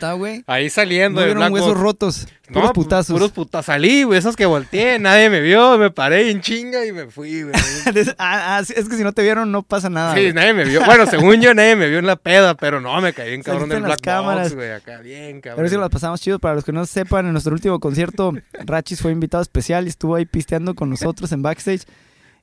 Ahí 0.46 0.70
saliendo 0.70 1.20
No 1.20 1.26
de 1.26 1.34
Black 1.34 1.52
huesos 1.52 1.76
rotos. 1.78 2.26
No, 2.48 2.54
Puros 2.54 2.70
pu- 2.70 2.74
putazos. 2.74 3.12
Puros 3.12 3.32
putazos. 3.32 3.66
Salí, 3.66 4.04
güey, 4.06 4.18
esos 4.18 4.36
que 4.36 4.46
volteé, 4.46 4.98
nadie 4.98 5.28
me 5.30 5.40
vio, 5.40 5.76
me 5.78 5.90
paré 5.90 6.30
en 6.30 6.40
chinga 6.40 6.84
y 6.86 6.92
me 6.92 7.06
fui, 7.06 7.42
güey. 7.42 7.54
ah, 8.18 8.56
ah, 8.56 8.60
es 8.60 8.88
que 8.88 8.96
si 8.96 9.04
no 9.04 9.12
te 9.12 9.22
vieron, 9.22 9.52
no 9.52 9.62
pasa 9.62 9.90
nada. 9.90 10.14
Sí, 10.14 10.20
güey. 10.22 10.32
nadie 10.32 10.52
me 10.54 10.64
vio. 10.64 10.84
Bueno, 10.84 11.06
según 11.06 11.40
yo, 11.40 11.52
nadie 11.54 11.76
me 11.76 11.88
vio 11.88 11.98
en 11.98 12.06
la 12.06 12.16
peda, 12.16 12.54
pero 12.54 12.80
no, 12.80 13.00
me 13.00 13.12
caí 13.12 13.28
bien 13.30 13.42
cabrón 13.42 13.68
del 13.68 13.82
Black 13.82 14.00
cámaras. 14.00 14.48
Box, 14.48 14.54
güey, 14.54 14.70
acá, 14.72 14.98
bien, 14.98 15.40
cabrón. 15.40 15.56
Pero 15.58 15.68
sí 15.68 15.76
las 15.76 15.90
pasamos 15.90 16.20
chido. 16.20 16.38
Para 16.38 16.54
los 16.54 16.64
que 16.64 16.72
no 16.72 16.86
sepan, 16.86 17.26
en 17.26 17.32
nuestro 17.32 17.52
último 17.52 17.78
concierto, 17.80 18.32
Rachis 18.64 19.00
fue 19.02 19.12
invitado 19.12 19.42
especial 19.42 19.86
y 19.86 19.88
estuvo 19.88 20.14
ahí 20.14 20.24
pisteando 20.26 20.74
con 20.74 20.90
nosotros 20.90 21.32
en 21.32 21.42
backstage. 21.42 21.82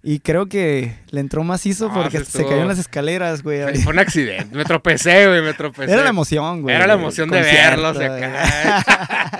Y 0.06 0.20
creo 0.20 0.48
que 0.48 0.98
le 1.12 1.22
entró 1.22 1.46
macizo 1.46 1.88
No, 1.88 1.94
porque 1.94 2.18
se 2.18 2.24
estuvo- 2.24 2.50
cayó 2.50 2.64
en 2.64 2.68
las 2.68 2.78
escaleras, 2.78 3.42
güey. 3.42 3.62
Fue- 3.78 3.94
un 3.94 4.00
accidente, 4.00 4.54
me 4.54 4.66
tropecé, 4.66 5.28
güey, 5.28 5.42
me 5.42 5.54
tropecé. 5.54 5.94
Era 5.94 6.04
la 6.04 6.10
emoción, 6.10 6.62
güey. 6.62 6.76
Era 6.76 6.88
la 6.88 6.96
emoción 6.96 7.30
de 7.30 7.40
verlos 7.42 7.98
acá. 7.98 9.32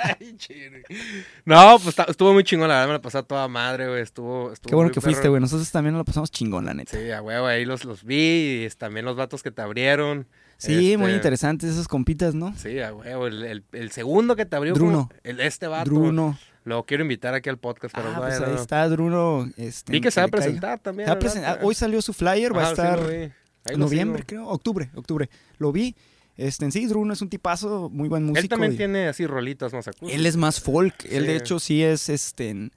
No, 1.46 1.80
pues 1.80 1.96
estuvo 2.08 2.34
muy 2.34 2.44
chingón, 2.44 2.68
la 2.68 2.76
verdad 2.76 2.88
me 2.88 2.94
la 2.94 3.02
pasé 3.02 3.18
a 3.20 3.24
toda 3.24 3.48
madre, 3.48 3.88
güey. 3.90 4.02
Estuvo, 4.02 4.52
estuvo 4.54 4.70
Qué 4.70 4.76
bueno 4.76 4.88
muy 4.88 4.94
que 4.94 5.02
perro. 5.02 5.12
fuiste, 5.12 5.30
güey. 5.30 5.42
Nosotros 5.42 5.72
también 5.72 5.96
lo 5.98 6.04
pasamos 6.06 6.32
chingón, 6.32 6.66
la 6.66 6.74
neta. 6.74 6.98
Sí, 6.98 7.12
a 7.12 7.22
huevo, 7.22 7.46
ahí 7.48 7.66
los, 7.66 7.86
los 7.86 8.04
vi 8.04 8.66
y 8.66 8.70
también 8.78 9.06
los 9.06 9.16
vatos 9.16 9.44
que 9.44 9.52
te 9.52 9.62
abrieron. 9.62 10.28
Sí, 10.58 10.96
muy 10.98 11.08
Este, 11.08 11.16
interesantes 11.18 11.72
esos 11.72 11.88
compitas, 11.88 12.36
¿no? 12.36 12.56
Sí, 12.56 12.80
a 12.80 12.94
huevo. 12.94 13.28
El, 13.28 13.44
el- 13.44 13.64
el 13.74 13.92
segundo 13.92 14.36
que 14.36 14.46
te 14.46 14.56
abrió 14.56 14.74
Druno. 14.74 15.10
fue 15.10 15.32
el, 15.32 15.40
este 15.42 15.68
vato. 15.68 15.90
Druno. 15.90 16.38
Lo 16.66 16.86
quiero 16.86 17.04
invitar 17.04 17.34
aquí 17.34 17.50
al 17.50 17.58
podcast, 17.58 17.94
pero 17.94 18.10
Ah, 18.16 18.20
pues 18.22 18.40
ahí 18.40 18.56
está 18.56 18.88
Druno. 18.88 19.50
Este, 19.58 19.92
Vi 19.92 20.00
que 20.00 20.12
se 20.12 20.22
va 20.22 20.28
a 20.28 20.30
presentar 20.30 20.80
también. 20.80 21.08
Se 21.08 21.10
va 21.10 21.14
a 21.14 21.16
¿verdad? 21.20 21.34
presentar- 21.34 21.60
Hoy 21.66 21.76
salió 21.76 22.02
su 22.02 22.14
flyer, 22.14 22.56
va 22.56 22.62
a 22.64 22.66
sí 22.68 22.72
estar 22.72 23.00
en 23.66 23.80
noviembre, 23.80 24.24
creo. 24.26 24.48
Octubre, 24.48 24.90
octubre. 24.96 25.30
Lo 25.58 25.74
vi. 25.74 25.94
Este, 26.36 26.66
en 26.66 26.72
sí, 26.72 26.86
Druno 26.88 27.14
es 27.14 27.22
un 27.22 27.30
tipazo, 27.30 27.90
muy 27.92 28.10
buen 28.10 28.24
músico. 28.26 28.40
Él 28.42 28.50
también 28.50 28.74
y- 28.74 28.78
tiene 28.78 29.08
así 29.08 29.26
rolitas 29.28 29.72
más 29.74 29.88
acústicas. 29.88 30.16
Él 30.16 30.26
es 30.26 30.36
más 30.36 30.60
folk. 30.60 31.06
Él, 31.10 31.28
de 31.28 31.36
hecho, 31.36 31.60
sí 31.60 31.84
es 31.84 32.10
este 32.10 32.72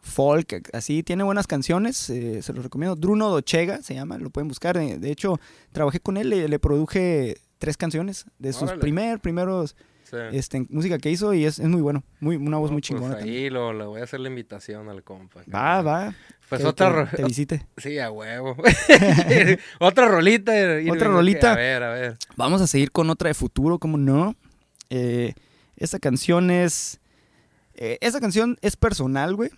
folk. 0.00 0.68
Así 0.72 1.02
tiene 1.02 1.22
buenas 1.24 1.46
canciones. 1.46 2.08
eh, 2.10 2.42
se 2.42 2.52
los 2.52 2.62
recomiendo. 2.64 2.96
Druno 2.96 3.30
Dochega 3.30 3.82
se 3.82 3.94
llama. 3.94 4.18
Lo 4.18 4.30
pueden 4.30 4.48
buscar. 4.48 4.76
eh, 4.76 4.98
De 4.98 5.10
hecho, 5.10 5.40
trabajé 5.72 6.00
con 6.00 6.16
él. 6.16 6.30
Le, 6.30 6.48
le 6.48 6.58
produje 6.58 7.36
tres 7.58 7.76
canciones 7.76 8.26
de 8.38 8.52
sus 8.52 8.64
Órale. 8.64 8.80
primer, 8.80 9.20
primeros 9.20 9.74
Sí. 10.10 10.16
este, 10.32 10.66
música 10.70 10.98
que 10.98 11.10
hizo. 11.10 11.34
Y 11.34 11.44
es, 11.44 11.58
es 11.58 11.66
muy 11.66 11.80
bueno. 11.82 12.02
Muy, 12.20 12.36
una 12.36 12.56
voz 12.58 12.70
No, 12.70 12.74
muy 12.74 12.80
pues 12.82 12.88
chingona. 12.88 13.16
ahí 13.16 13.50
lo, 13.50 13.72
le 13.72 13.84
voy 13.84 14.00
a 14.00 14.04
hacer 14.04 14.20
la 14.20 14.28
invitación 14.28 14.88
al 14.88 15.02
compa. 15.02 15.42
Va, 15.52 15.82
va. 15.82 16.14
Pues 16.48 16.62
que- 16.62 16.66
otra, 16.66 17.08
que 17.10 17.16
Te 17.18 17.24
visite. 17.24 17.66
Sí, 17.76 17.98
a 17.98 18.10
huevo. 18.10 18.56
otra 19.80 20.08
rolita. 20.08 20.52
Otra 20.90 21.08
rolita. 21.08 21.52
A 21.52 21.56
ver, 21.56 21.82
a 21.82 21.90
ver. 21.92 22.16
Vamos 22.36 22.60
a 22.62 22.66
seguir 22.66 22.90
con 22.92 23.10
otra 23.10 23.28
de 23.28 23.34
futuro, 23.34 23.78
¿cómo 23.78 23.98
no? 23.98 24.34
Eh, 24.90 25.34
esta 25.76 25.98
canción 25.98 26.50
es. 26.50 27.00
eh, 27.74 27.98
esta 28.00 28.20
canción 28.20 28.56
es 28.62 28.76
personal, 28.76 29.34
güey. 29.36 29.50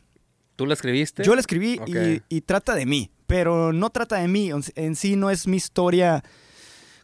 ¿Tú 0.57 0.66
la 0.66 0.75
escribiste? 0.75 1.23
Yo 1.23 1.35
la 1.35 1.40
escribí 1.40 1.80
y, 1.87 2.23
y 2.28 2.40
trata 2.42 2.75
de 2.75 2.85
mí, 2.87 3.11
pero 3.26 3.73
no 3.73 3.90
trata 3.90 4.16
de 4.16 4.28
mí. 4.28 4.50
En 4.75 4.97
sí 4.97 5.16
no 5.16 5.30
es 5.30 5.47
mi 5.47 5.57
historia. 5.57 6.23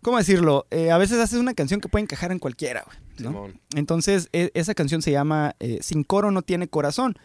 ¿Cómo 0.06 0.18
decirlo? 0.18 0.68
Eh, 0.70 0.92
a 0.92 0.98
veces 0.98 1.18
haces 1.18 1.40
una 1.40 1.52
canción 1.52 1.80
que 1.80 1.88
puede 1.88 2.04
encajar 2.04 2.30
en 2.30 2.38
cualquiera, 2.38 2.84
güey. 2.86 3.52
Entonces, 3.74 4.28
e- 4.32 4.52
esa 4.54 4.72
canción 4.72 5.02
se 5.02 5.10
llama 5.10 5.56
eh, 5.58 5.80
Sin 5.82 6.04
coro 6.04 6.30
no 6.30 6.42
tiene 6.42 6.68
corazón. 6.68 7.16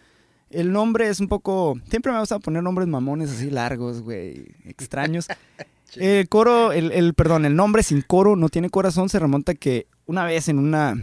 El 0.50 0.71
nombre 0.71 1.07
es 1.07 1.19
un 1.19 1.27
poco. 1.27 1.79
Siempre 1.91 2.11
me 2.11 2.17
gusta 2.19 2.39
poner 2.39 2.63
nombres 2.63 2.88
mamones 2.88 3.29
así 3.29 3.51
largos, 3.51 4.01
güey, 4.01 4.47
extraños. 4.65 5.27
el 5.95 6.27
coro, 6.27 6.71
el, 6.71 6.91
el- 6.91 7.13
perdón, 7.13 7.45
el 7.45 7.55
nombre 7.55 7.83
Sin 7.83 8.01
coro 8.01 8.35
no 8.35 8.50
tiene 8.50 8.71
corazón 8.71 9.09
se 9.09 9.19
remonta 9.19 9.53
que 9.53 9.85
una 10.07 10.25
vez 10.25 10.50
en 10.50 10.57
una. 10.57 10.93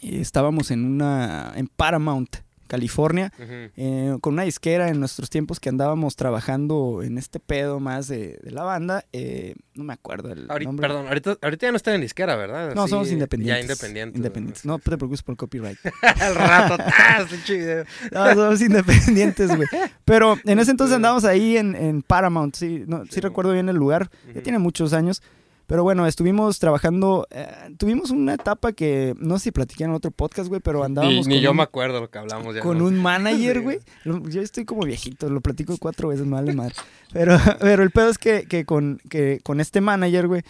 eh, 0.00 0.20
estábamos 0.22 0.70
en 0.70 0.86
una. 0.86 1.52
en 1.54 1.66
Paramount, 1.66 2.34
California 2.68 3.32
eh, 3.76 4.16
con 4.20 4.34
una 4.34 4.44
disquera 4.44 4.88
en 4.88 5.00
nuestros 5.00 5.28
tiempos 5.30 5.58
que 5.58 5.68
andábamos 5.68 6.14
trabajando 6.14 7.00
en 7.02 7.18
este 7.18 7.40
pedo 7.40 7.80
más 7.80 8.06
de, 8.06 8.38
de 8.42 8.50
la 8.52 8.62
banda. 8.62 9.04
eh, 9.12 9.54
no 9.74 9.84
me 9.84 9.92
acuerdo 9.92 10.32
el 10.32 10.50
Ahorita- 10.50 10.68
nombre. 10.68 10.88
Perdón, 10.88 11.06
ahorita, 11.06 11.36
ahorita 11.40 11.66
ya 11.68 11.70
no 11.70 11.76
está 11.76 11.94
en 11.94 12.00
disquera, 12.00 12.34
¿verdad? 12.36 12.74
No, 12.74 12.88
somos 12.88 13.10
independientes. 13.12 13.56
Ya 13.56 13.62
independientes. 13.62 14.16
Independientes. 14.16 14.64
No 14.64 14.78
te 14.78 14.96
preocupes 14.96 15.22
por 15.22 15.34
el 15.34 15.36
copyright. 15.36 15.78
Al 16.20 16.34
rato, 16.34 16.76
video. 17.48 17.84
No, 18.12 18.34
somos 18.34 18.60
independientes, 18.60 19.54
güey. 19.54 19.68
Pero 20.04 20.36
en 20.44 20.58
ese 20.58 20.72
entonces 20.72 20.96
andábamos 20.96 21.24
ahí 21.24 21.56
en, 21.56 21.74
en 21.76 22.02
Paramount. 22.02 22.54
Sí, 22.56 22.84
no, 22.86 23.04
sí 23.04 23.12
Sí. 23.12 23.20
recuerdo 23.20 23.52
bien 23.52 23.68
el 23.68 23.76
lugar. 23.76 24.10
Ya 24.34 24.42
tiene 24.42 24.58
muchos 24.58 24.92
años. 24.92 25.22
Pero 25.68 25.82
bueno, 25.82 26.06
estuvimos 26.06 26.58
trabajando. 26.58 27.28
eh, 27.30 27.46
tuvimos 27.76 28.10
una 28.10 28.32
etapa 28.34 28.72
que 28.72 29.14
no 29.18 29.38
sé 29.38 29.44
si 29.44 29.50
platiqué 29.52 29.84
en 29.84 29.90
otro 29.90 30.10
podcast, 30.10 30.48
güey, 30.48 30.62
pero 30.62 30.78
Ni, 30.80 30.84
andábamos 30.86 31.26
ni 31.28 31.34
con 31.36 31.42
yo 31.42 31.50
un- 31.50 31.56
me 31.58 31.62
acuerdo 31.62 32.00
lo 32.00 32.10
que 32.10 32.18
hablamos 32.18 32.54
ya. 32.56 32.62
con 32.62 32.78
¿no? 32.78 32.86
un 32.86 32.96
manager, 33.00 33.60
güey. 33.60 33.78
Yo 34.04 34.40
estoy 34.40 34.64
como 34.64 34.82
viejito, 34.82 35.28
lo 35.28 35.42
platico 35.42 35.76
cuatro 35.78 36.08
veces, 36.08 36.24
me 36.26 36.32
vale 36.32 36.54
madre. 36.54 36.74
Pero, 37.12 37.36
pero 37.60 37.82
el 37.82 37.90
pedo 37.90 38.08
es 38.08 38.16
que, 38.18 38.46
que 38.46 38.64
con, 38.64 38.98
que 39.10 39.40
con 39.44 39.60
este 39.60 39.82
manager, 39.82 40.26
güey, 40.26 40.42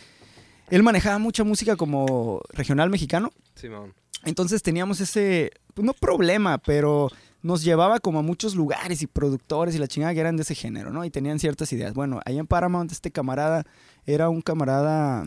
él 0.71 0.83
manejaba 0.85 1.19
mucha 1.19 1.43
música 1.43 1.75
como 1.75 2.41
regional 2.53 2.89
mexicano. 2.89 3.33
Simón. 3.57 3.93
Entonces 4.25 4.63
teníamos 4.63 5.01
ese, 5.01 5.51
pues, 5.75 5.85
no 5.85 5.95
problema, 5.95 6.59
pero 6.59 7.09
nos 7.43 7.63
llevaba 7.65 7.99
como 8.01 8.21
a 8.21 8.23
muchos 8.23 8.55
lugares 8.55 9.03
y 9.03 9.07
productores 9.09 9.75
y 9.75 9.79
la 9.79 9.87
chingada 9.89 10.13
que 10.15 10.21
eran 10.21 10.37
de 10.37 10.43
ese 10.43 10.55
género, 10.55 10.91
¿no? 10.93 11.05
Y 11.05 11.11
tenían 11.11 11.39
ciertas 11.39 11.73
ideas. 11.73 11.95
Bueno, 11.95 12.21
ahí 12.25 12.39
en 12.39 12.47
Paramount 12.47 12.91
este 12.93 13.11
camarada 13.13 13.65
era 14.09 14.31
un 14.31 14.41
camarada, 14.41 15.27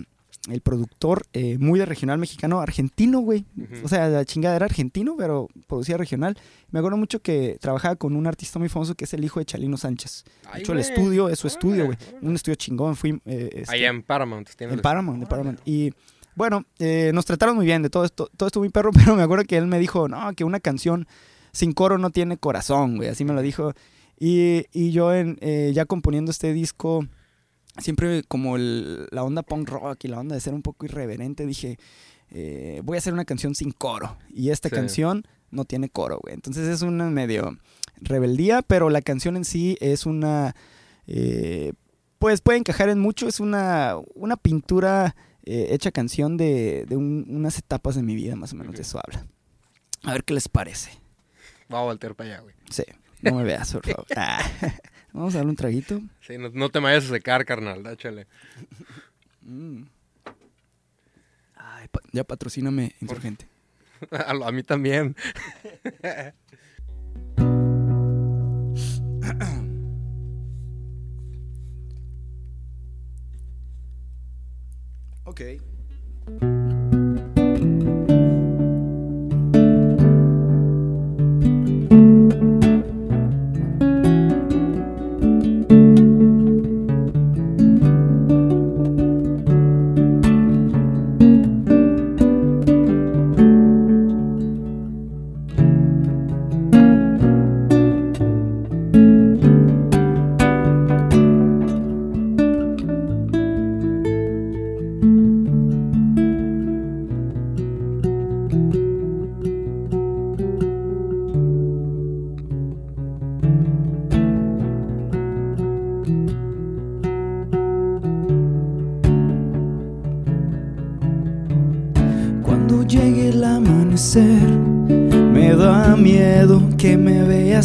el 0.50 0.62
productor, 0.62 1.28
eh, 1.34 1.58
muy 1.60 1.80
de 1.80 1.86
regional 1.86 2.18
mexicano, 2.18 2.62
argentino, 2.62 3.20
güey. 3.20 3.46
O 3.84 3.88
sea, 3.88 4.08
la 4.10 4.26
chingada 4.26 4.56
era 4.56 4.66
argentino, 4.66 5.16
pero 5.16 5.48
producía 5.68 5.98
regional. 5.98 6.36
Me 6.72 6.80
acuerdo 6.80 6.98
mucho 6.98 7.22
que 7.22 7.58
trabajaba 7.62 7.96
con 7.96 8.16
un 8.16 8.26
artista 8.26 8.58
muy 8.58 8.70
famoso 8.70 8.96
que 8.96 9.06
es 9.06 9.14
el 9.14 9.24
hijo 9.24 9.40
de 9.40 9.46
Chalino 9.46 9.78
Sánchez. 9.78 10.26
De 10.54 10.60
hecho, 10.60 10.74
el 10.74 10.80
estudio 10.80 11.30
es 11.30 11.38
su 11.38 11.48
estudio, 11.48 11.86
güey. 11.86 11.98
Un 12.22 12.36
estudio 12.36 12.56
chingón. 12.56 12.96
Fui, 12.96 13.22
eh, 13.26 13.50
este, 13.54 13.76
Allá 13.76 13.90
en 13.90 14.02
Paramount. 14.02 14.50
en 14.60 14.80
Paramount, 14.80 15.22
en. 15.22 15.30
Paramount. 15.30 15.60
Y 15.64 15.94
bueno, 16.36 16.66
eh, 16.80 17.12
nos 17.14 17.26
trataron 17.26 17.56
muy 17.56 17.66
bien 17.66 17.84
de 17.84 17.90
todo 17.90 18.04
esto, 18.04 18.30
todo 18.36 18.48
esto 18.48 18.60
muy 18.60 18.70
perro, 18.70 18.92
pero 18.94 19.16
me 19.16 19.24
acuerdo 19.24 19.46
que 19.46 19.58
él 19.58 19.68
me 19.68 19.80
dijo, 19.80 20.08
no, 20.08 20.34
que 20.34 20.44
una 20.44 20.60
canción 20.60 21.08
sin 21.52 21.74
coro 21.74 21.98
no 21.98 22.10
tiene 22.10 22.38
corazón, 22.38 22.98
güey, 22.98 23.10
así 23.10 23.26
me 23.26 23.34
lo 23.34 23.42
dijo. 23.42 23.74
Y, 24.20 24.66
y 24.72 24.92
yo 24.92 25.14
en, 25.14 25.38
eh, 25.42 25.72
ya 25.74 25.86
componiendo 25.86 26.32
este 26.32 26.54
disco, 26.54 27.06
siempre 27.80 28.24
como 28.24 28.56
el- 28.56 29.08
la 29.12 29.24
onda 29.24 29.44
punk 29.44 29.70
rock 29.70 30.06
y 30.06 30.08
la 30.08 30.20
onda 30.20 30.36
de 30.36 30.42
ser 30.42 30.54
un 30.54 30.62
poco 30.62 30.86
irreverente, 30.86 31.46
dije, 31.46 31.78
eh, 32.30 32.82
voy 32.84 32.98
a 32.98 33.00
hacer 33.00 33.14
una 33.14 33.26
canción 33.26 33.56
sin 33.56 33.72
coro. 33.72 34.18
Y 34.30 34.50
esta 34.50 34.70
Sí. 34.70 34.76
canción 34.76 35.24
no 35.50 35.66
tiene 35.66 35.90
coro, 35.90 36.20
güey. 36.22 36.34
Entonces 36.34 36.68
es 36.68 36.82
una 36.82 37.10
medio 37.10 37.58
rebeldía, 37.98 38.62
pero 38.62 38.90
la 38.90 39.02
canción 39.02 39.36
en 39.38 39.46
sí 39.46 39.78
es 39.82 40.06
una... 40.06 40.56
eh, 41.08 41.74
pues 42.20 42.40
puede 42.42 42.60
encajar 42.60 42.88
en 42.90 43.00
mucho, 43.00 43.28
es 43.28 43.40
una, 43.40 43.96
una 44.14 44.38
pintura 44.38 45.16
eh, 45.44 45.70
hecha 45.72 45.90
canción 45.92 46.38
de, 46.38 46.86
de 46.88 46.96
un- 46.96 47.26
unas 47.30 47.58
etapas 47.58 47.96
de 47.96 48.04
mi 48.04 48.14
vida, 48.16 48.36
más 48.36 48.54
o 48.54 48.56
menos 48.56 48.76
de 48.76 48.84
eso 48.84 49.00
habla. 49.04 49.26
A 50.04 50.12
ver 50.14 50.24
qué 50.24 50.36
les 50.36 50.48
parece. 50.48 50.92
Voy 51.68 51.80
a 51.80 51.84
voltear 51.84 52.14
para 52.16 52.30
allá, 52.36 52.42
güey. 52.42 52.54
Sí, 52.70 52.84
no 53.24 53.34
me 53.34 53.44
veas, 53.44 53.74
por 53.74 53.84
favor. 53.86 54.06
Ah, 54.16 54.40
Vamos 55.14 55.34
a 55.36 55.38
darle 55.40 55.50
un 55.52 55.56
traguito. 55.58 56.02
Sí, 56.22 56.38
no, 56.38 56.50
no 56.50 56.70
te 56.70 56.80
me 56.80 56.86
vayas 56.86 57.06
a 57.06 57.10
secar, 57.10 57.46
carnal. 57.46 57.84
Dáchale. 57.84 58.28
Mm. 59.42 59.84
Ay, 61.56 61.88
pa- 61.90 62.02
ya 62.12 62.24
patrocíname, 62.24 62.96
insurgente. 63.02 63.48
A 64.12 64.52
mí 64.52 64.64
también. 64.64 65.16
Ok. 75.26 75.42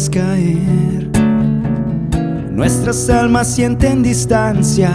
Caer. 0.09 1.09
Nuestras 2.51 3.09
almas 3.09 3.47
sienten 3.47 4.01
distancia, 4.01 4.91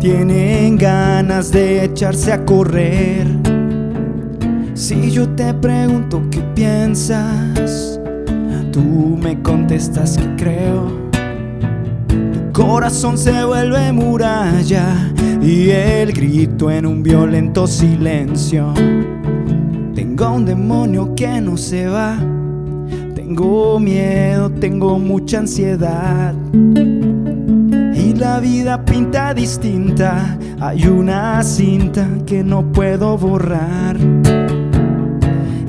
tienen 0.00 0.76
ganas 0.76 1.52
de 1.52 1.84
echarse 1.84 2.32
a 2.32 2.44
correr. 2.44 3.26
Si 4.74 5.10
yo 5.10 5.28
te 5.30 5.54
pregunto 5.54 6.22
qué 6.30 6.40
piensas, 6.54 8.00
tú 8.72 9.16
me 9.20 9.40
contestas 9.42 10.18
que 10.18 10.36
creo. 10.36 10.88
Tu 12.08 12.52
corazón 12.52 13.16
se 13.16 13.44
vuelve 13.44 13.92
muralla 13.92 15.12
y 15.40 15.70
el 15.70 16.12
grito 16.12 16.70
en 16.70 16.86
un 16.86 17.02
violento 17.02 17.66
silencio. 17.66 18.74
Tengo 19.94 20.30
un 20.32 20.44
demonio 20.44 21.14
que 21.14 21.40
no 21.40 21.56
se 21.56 21.86
va. 21.86 22.33
Tengo 23.26 23.80
miedo, 23.80 24.50
tengo 24.50 24.98
mucha 24.98 25.38
ansiedad. 25.38 26.34
Y 26.52 28.12
la 28.12 28.38
vida 28.38 28.84
pinta 28.84 29.32
distinta. 29.32 30.38
Hay 30.60 30.86
una 30.86 31.42
cinta 31.42 32.06
que 32.26 32.44
no 32.44 32.70
puedo 32.70 33.16
borrar. 33.16 33.96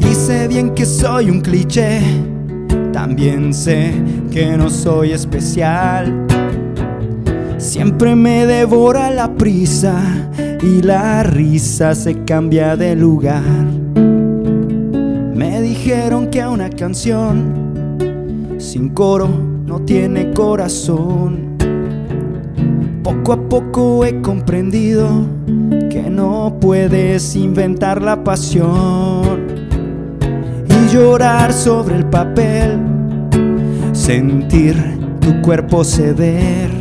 Y 0.02 0.14
sé 0.14 0.50
bien 0.50 0.76
que 0.76 0.86
soy 0.86 1.30
un 1.30 1.40
cliché. 1.40 2.02
También 2.92 3.54
sé 3.54 3.94
que 4.32 4.58
no 4.58 4.70
soy 4.70 5.14
especial. 5.14 6.28
Siempre 7.58 8.18
me 8.18 8.46
devora 8.46 9.10
la 9.12 9.34
prisa 9.34 9.98
y 10.62 10.82
la 10.82 11.24
risa 11.24 11.96
se 11.96 12.26
cambia 12.26 12.76
de 12.76 12.98
lugar. 12.98 13.85
Dijeron 15.86 16.32
que 16.32 16.44
una 16.44 16.68
canción 16.68 18.58
sin 18.58 18.90
coro 18.90 19.28
no 19.28 19.82
tiene 19.82 20.34
corazón. 20.34 21.58
Poco 23.04 23.34
a 23.34 23.48
poco 23.48 24.04
he 24.04 24.20
comprendido 24.20 25.08
que 25.92 26.10
no 26.10 26.58
puedes 26.60 27.36
inventar 27.36 28.02
la 28.02 28.24
pasión 28.24 29.46
y 30.68 30.92
llorar 30.92 31.54
sobre 31.54 31.98
el 31.98 32.06
papel, 32.08 32.80
sentir 33.94 34.76
tu 35.20 35.40
cuerpo 35.44 35.84
ceder, 35.84 36.72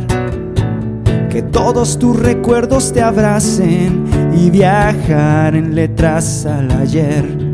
que 1.29 1.43
todos 1.43 1.99
tus 1.99 2.19
recuerdos 2.19 2.91
te 2.91 3.03
abracen 3.03 4.03
y 4.35 4.49
viajar 4.49 5.55
en 5.55 5.75
letras 5.75 6.47
al 6.47 6.71
ayer. 6.71 7.44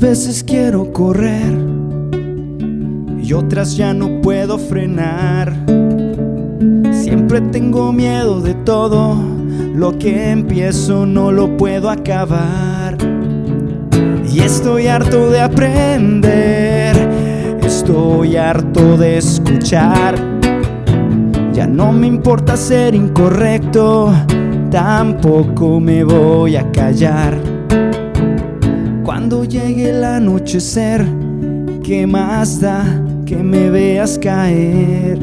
Veces 0.00 0.44
quiero 0.44 0.92
correr 0.92 1.58
y 3.20 3.32
otras 3.32 3.76
ya 3.76 3.92
no 3.92 4.20
puedo 4.20 4.56
frenar. 4.56 5.52
Siempre 6.92 7.40
tengo 7.40 7.92
miedo 7.92 8.40
de 8.40 8.54
todo, 8.54 9.16
lo 9.74 9.98
que 9.98 10.30
empiezo 10.30 11.04
no 11.04 11.32
lo 11.32 11.56
puedo 11.56 11.90
acabar. 11.90 12.96
Y 14.32 14.38
estoy 14.38 14.86
harto 14.86 15.30
de 15.30 15.40
aprender, 15.40 16.96
estoy 17.60 18.36
harto 18.36 18.96
de 18.96 19.18
escuchar. 19.18 20.14
Ya 21.52 21.66
no 21.66 21.92
me 21.92 22.06
importa 22.06 22.56
ser 22.56 22.94
incorrecto, 22.94 24.12
tampoco 24.70 25.80
me 25.80 26.04
voy 26.04 26.54
a 26.54 26.70
callar. 26.70 27.47
Cuando 29.08 29.44
llegue 29.44 29.88
el 29.88 30.04
anochecer, 30.04 31.02
¿qué 31.82 32.06
más 32.06 32.60
da 32.60 32.84
que 33.24 33.36
me 33.36 33.70
veas 33.70 34.18
caer? 34.18 35.18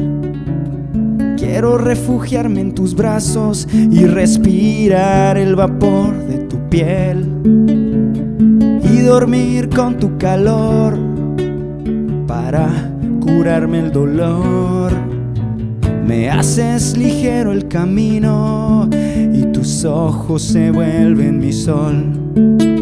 Quiero 1.36 1.78
refugiarme 1.78 2.62
en 2.62 2.74
tus 2.74 2.96
brazos 2.96 3.68
y 3.72 4.04
respirar 4.06 5.38
el 5.38 5.54
vapor 5.54 6.16
de 6.26 6.38
tu 6.48 6.58
piel 6.68 7.28
y 8.82 9.02
dormir 9.02 9.68
con 9.68 9.96
tu 10.00 10.18
calor 10.18 10.98
para 12.26 12.68
curarme 13.20 13.78
el 13.78 13.92
dolor. 13.92 14.90
Me 16.04 16.28
haces 16.28 16.96
ligero 16.96 17.52
el 17.52 17.68
camino 17.68 18.90
y 18.92 19.42
tus 19.52 19.84
ojos 19.84 20.42
se 20.42 20.72
vuelven 20.72 21.38
mi 21.38 21.52
sol. 21.52 22.75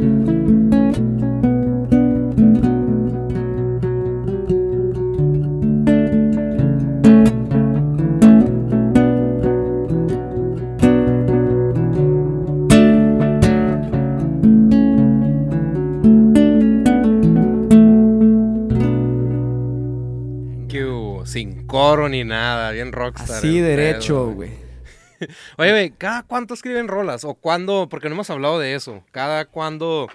Ni 22.09 22.25
nada, 22.25 22.71
bien 22.73 22.93
rockstar. 22.93 23.39
Así 23.39 23.59
derecho, 23.61 24.33
güey. 24.33 24.51
Oye, 25.59 25.71
güey, 25.71 25.91
¿cada 25.91 26.23
cuánto 26.23 26.55
escriben 26.55 26.89
rolas? 26.89 27.25
¿O 27.25 27.35
cuándo? 27.35 27.89
Porque 27.89 28.09
no 28.09 28.15
hemos 28.15 28.31
hablado 28.31 28.59
de 28.59 28.75
eso. 28.75 29.03
¿Cada 29.13 29.47
cuándo 29.47 30.09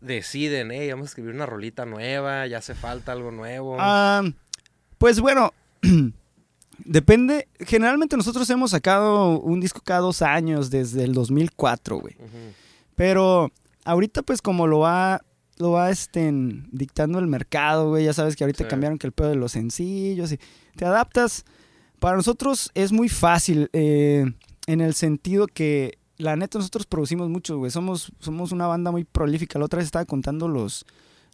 deciden, 0.00 0.70
hey, 0.70 0.90
vamos 0.90 1.06
a 1.06 1.08
escribir 1.10 1.34
una 1.34 1.46
rolita 1.46 1.86
nueva, 1.86 2.46
ya 2.46 2.58
hace 2.58 2.74
falta 2.74 3.12
algo 3.12 3.30
nuevo? 3.30 3.76
Ah, 3.78 4.22
pues 4.98 5.20
bueno, 5.20 5.52
depende. 6.84 7.48
Generalmente 7.60 8.16
nosotros 8.16 8.48
hemos 8.50 8.72
sacado 8.72 9.38
un 9.40 9.60
disco 9.60 9.80
cada 9.84 10.00
dos 10.00 10.22
años 10.22 10.70
desde 10.70 11.04
el 11.04 11.12
2004, 11.14 11.96
güey. 11.98 12.16
Pero 12.96 13.50
ahorita 13.84 14.22
pues 14.22 14.42
como 14.42 14.66
lo 14.66 14.80
va, 14.80 15.22
lo 15.58 15.72
va 15.72 15.90
este, 15.90 16.30
dictando 16.70 17.18
el 17.18 17.26
mercado, 17.26 17.88
güey. 17.90 18.04
Ya 18.04 18.12
sabes 18.12 18.36
que 18.36 18.44
ahorita 18.44 18.64
Sí. 18.64 18.70
cambiaron 18.70 18.98
que 18.98 19.06
el 19.06 19.12
pedo 19.12 19.30
de 19.30 19.36
los 19.36 19.52
sencillos 19.52 20.32
y 20.32 20.38
te 20.76 20.84
adaptas. 20.84 21.44
Para 21.98 22.16
nosotros 22.16 22.70
es 22.74 22.90
muy 22.92 23.08
fácil 23.08 23.70
eh, 23.72 24.24
en 24.66 24.80
el 24.80 24.94
sentido 24.94 25.46
que 25.46 25.98
la 26.18 26.36
neta 26.36 26.58
nosotros 26.58 26.86
producimos 26.86 27.28
mucho, 27.28 27.58
güey. 27.58 27.70
Somos, 27.70 28.12
somos 28.20 28.52
una 28.52 28.66
banda 28.66 28.90
muy 28.90 29.04
prolífica. 29.04 29.58
La 29.58 29.64
otra 29.66 29.78
vez 29.78 29.86
estaba 29.86 30.04
contando 30.04 30.48
los, 30.48 30.84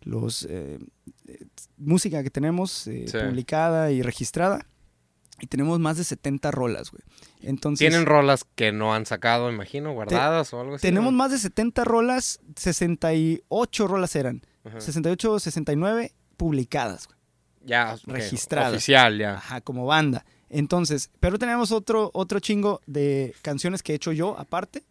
los 0.03 0.44
eh, 0.44 0.79
eh, 1.27 1.44
música 1.77 2.22
que 2.22 2.31
tenemos 2.31 2.87
eh, 2.87 3.07
Sí. 3.09 3.18
publicada 3.18 3.90
y 3.92 4.03
registrada. 4.03 4.66
Y 5.40 5.46
tenemos 5.46 5.79
más 5.79 5.96
de 5.96 6.05
70 6.05 6.51
rolas, 6.51 6.90
güey. 6.90 7.03
Entonces, 7.42 7.79
¿Tienen 7.88 8.07
rolas 8.07 8.44
que 8.57 8.72
no 8.72 8.92
han 8.92 9.07
sacado, 9.07 9.48
imagino, 9.51 9.92
guardadas 9.92 10.53
o 10.53 10.61
algo 10.61 10.74
así? 10.74 10.83
tenemos 10.83 11.12
¿no? 11.12 11.18
más 11.18 11.31
de 11.31 11.38
70 11.38 11.85
rolas, 11.85 12.40
68 12.57 13.87
rolas 13.87 14.16
eran. 14.16 14.42
Ajá. 14.64 14.81
68, 14.81 15.38
69 15.38 16.12
publicadas, 16.37 17.07
güey. 17.07 17.17
Ya, 17.68 17.94
ok, 17.94 18.00
registradas. 18.07 18.72
Oficial, 18.72 19.18
ya. 19.18 19.35
Ajá, 19.37 19.61
como 19.61 19.87
banda. 19.87 20.24
Entonces, 20.50 21.11
pero 21.20 21.38
tenemos 21.38 21.72
otro, 21.72 22.11
otro 22.14 22.40
chingo 22.40 22.81
de 22.87 23.35
canciones 23.42 23.83
que 23.83 23.92
he 23.92 23.96
hecho 23.96 24.12
yo 24.12 24.38
aparte 24.38 24.85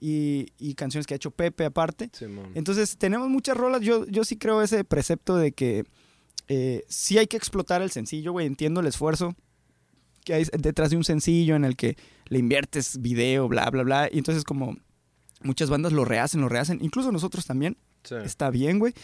y, 0.00 0.48
y 0.58 0.74
canciones 0.74 1.06
que 1.06 1.14
ha 1.14 1.16
hecho 1.16 1.30
Pepe 1.30 1.64
aparte. 1.64 2.10
Simón. 2.12 2.50
Entonces, 2.54 2.96
tenemos 2.98 3.28
muchas 3.28 3.56
rolas. 3.56 3.80
Yo, 3.80 4.06
yo 4.06 4.24
sí 4.24 4.36
creo 4.36 4.60
ese 4.60 4.84
precepto 4.84 5.36
de 5.36 5.52
que 5.52 5.84
eh, 6.48 6.84
sí 6.88 7.18
hay 7.18 7.26
que 7.26 7.36
explotar 7.36 7.80
el 7.80 7.90
sencillo, 7.90 8.32
güey. 8.32 8.46
Entiendo 8.46 8.80
el 8.80 8.86
esfuerzo 8.86 9.34
que 10.24 10.34
hay 10.34 10.44
detrás 10.58 10.90
de 10.90 10.96
un 10.96 11.04
sencillo 11.04 11.54
en 11.54 11.64
el 11.64 11.76
que 11.76 11.96
le 12.26 12.38
inviertes 12.38 13.00
video, 13.00 13.46
bla, 13.46 13.70
bla, 13.70 13.82
bla. 13.82 14.08
Y 14.10 14.18
entonces, 14.18 14.44
como 14.44 14.76
muchas 15.42 15.70
bandas 15.70 15.92
lo 15.92 16.04
rehacen, 16.04 16.40
lo 16.40 16.48
rehacen. 16.48 16.80
Incluso 16.82 17.12
nosotros 17.12 17.46
también. 17.46 17.76
Sí. 18.02 18.16
Está 18.24 18.50
bien, 18.50 18.78
güey. 18.78 18.94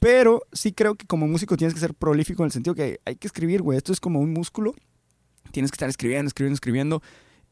Pero 0.00 0.42
sí 0.52 0.72
creo 0.72 0.94
que 0.96 1.06
como 1.06 1.28
músico 1.28 1.56
tienes 1.56 1.74
que 1.74 1.80
ser 1.80 1.94
prolífico 1.94 2.42
en 2.42 2.46
el 2.46 2.52
sentido 2.52 2.74
que 2.74 3.00
hay 3.04 3.16
que 3.16 3.26
escribir, 3.28 3.62
güey. 3.62 3.76
Esto 3.78 3.92
es 3.92 4.00
como 4.00 4.18
un 4.18 4.32
músculo. 4.32 4.74
Tienes 5.52 5.70
que 5.70 5.76
estar 5.76 5.88
escribiendo, 5.88 6.26
escribiendo, 6.28 6.54
escribiendo. 6.54 7.02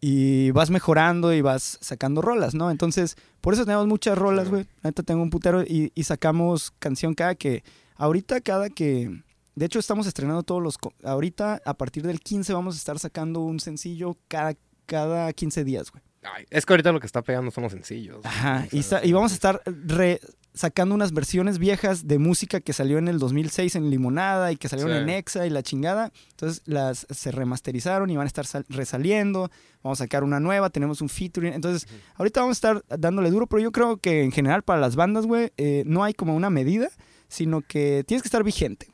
Y 0.01 0.51
vas 0.53 0.71
mejorando 0.71 1.33
y 1.35 1.41
vas 1.41 1.77
sacando 1.81 2.23
rolas, 2.23 2.55
¿no? 2.55 2.71
Entonces, 2.71 3.17
por 3.41 3.53
eso 3.55 3.65
tenemos 3.65 3.87
muchas 3.87 4.17
rolas, 4.17 4.49
güey. 4.49 4.67
Ahorita 4.83 5.03
tengo 5.03 5.23
un 5.23 5.31
putero 5.31 5.63
y, 5.63 5.93
y 5.95 6.05
sacamos 6.05 6.73
canción 6.79 7.15
cada 7.15 7.35
que... 7.35 7.65
Ahorita 7.97 8.41
cada 8.41 8.71
que... 8.71 9.23
De 9.57 9.67
hecho, 9.67 9.81
estamos 9.81 10.07
estrenando 10.07 10.45
todos 10.45 10.63
los... 10.63 10.79
Ahorita, 11.03 11.61
a 11.65 11.75
partir 11.75 12.05
del 12.07 12.21
15, 12.21 12.53
vamos 12.53 12.77
a 12.77 12.79
estar 12.79 12.99
sacando 13.01 13.41
un 13.41 13.59
sencillo 13.59 14.17
cada, 14.29 14.55
cada 14.87 15.33
15 15.33 15.65
días, 15.65 15.91
güey. 15.91 16.03
Ay, 16.23 16.45
es 16.51 16.65
que 16.65 16.73
ahorita 16.73 16.93
lo 16.93 17.01
que 17.01 17.07
está 17.07 17.23
pegando 17.23 17.51
son 17.51 17.65
los 17.65 17.73
sencillos. 17.73 18.25
Ajá, 18.25 18.67
y, 18.71 18.85
y 19.03 19.13
vamos 19.13 19.33
a 19.33 19.35
estar 19.35 19.63
re- 19.67 20.21
sacando 20.59 20.95
unas 20.95 21.13
versiones 21.13 21.59
viejas 21.59 22.07
de 22.09 22.19
música 22.19 22.61
que 22.61 22.73
salió 22.73 22.99
en 22.99 23.07
el 23.09 23.19
2006 23.19 23.77
en 23.77 23.91
Limonada 23.91 24.51
y 24.51 24.57
que 24.57 24.69
salieron 24.69 24.93
Sí. 24.95 24.99
en 25.03 25.09
Exa 25.11 25.47
y 25.47 25.51
la 25.51 25.63
chingada. 25.63 26.11
Entonces 26.31 26.63
las 26.67 27.07
se 27.11 27.31
remasterizaron 27.31 28.11
y 28.11 28.17
van 28.17 28.25
a 28.25 28.27
estar 28.27 28.45
sal- 28.45 28.67
resaliendo. 28.69 29.51
Vamos 29.83 30.01
a 30.01 30.05
sacar 30.05 30.25
una 30.25 30.41
nueva, 30.41 30.71
tenemos 30.71 31.01
un 31.01 31.09
featuring. 31.09 31.53
Entonces, 31.53 31.89
ahorita 32.17 32.41
vamos 32.41 32.57
a 32.57 32.59
estar 32.79 32.99
dándole 32.99 33.31
duro, 33.31 33.47
pero 33.47 33.63
yo 33.63 33.71
creo 33.73 33.99
que 33.99 34.23
en 34.25 34.33
general 34.33 34.63
para 34.65 34.81
las 34.81 34.97
bandas, 34.97 35.27
güey, 35.27 35.53
eh, 35.57 35.85
no 35.87 36.03
hay 36.03 36.13
como 36.15 36.35
una 36.35 36.51
medida, 36.51 36.89
sino 37.29 37.61
que 37.63 38.03
tienes 38.07 38.23
que 38.23 38.29
estar 38.29 38.43
vigente. 38.43 38.89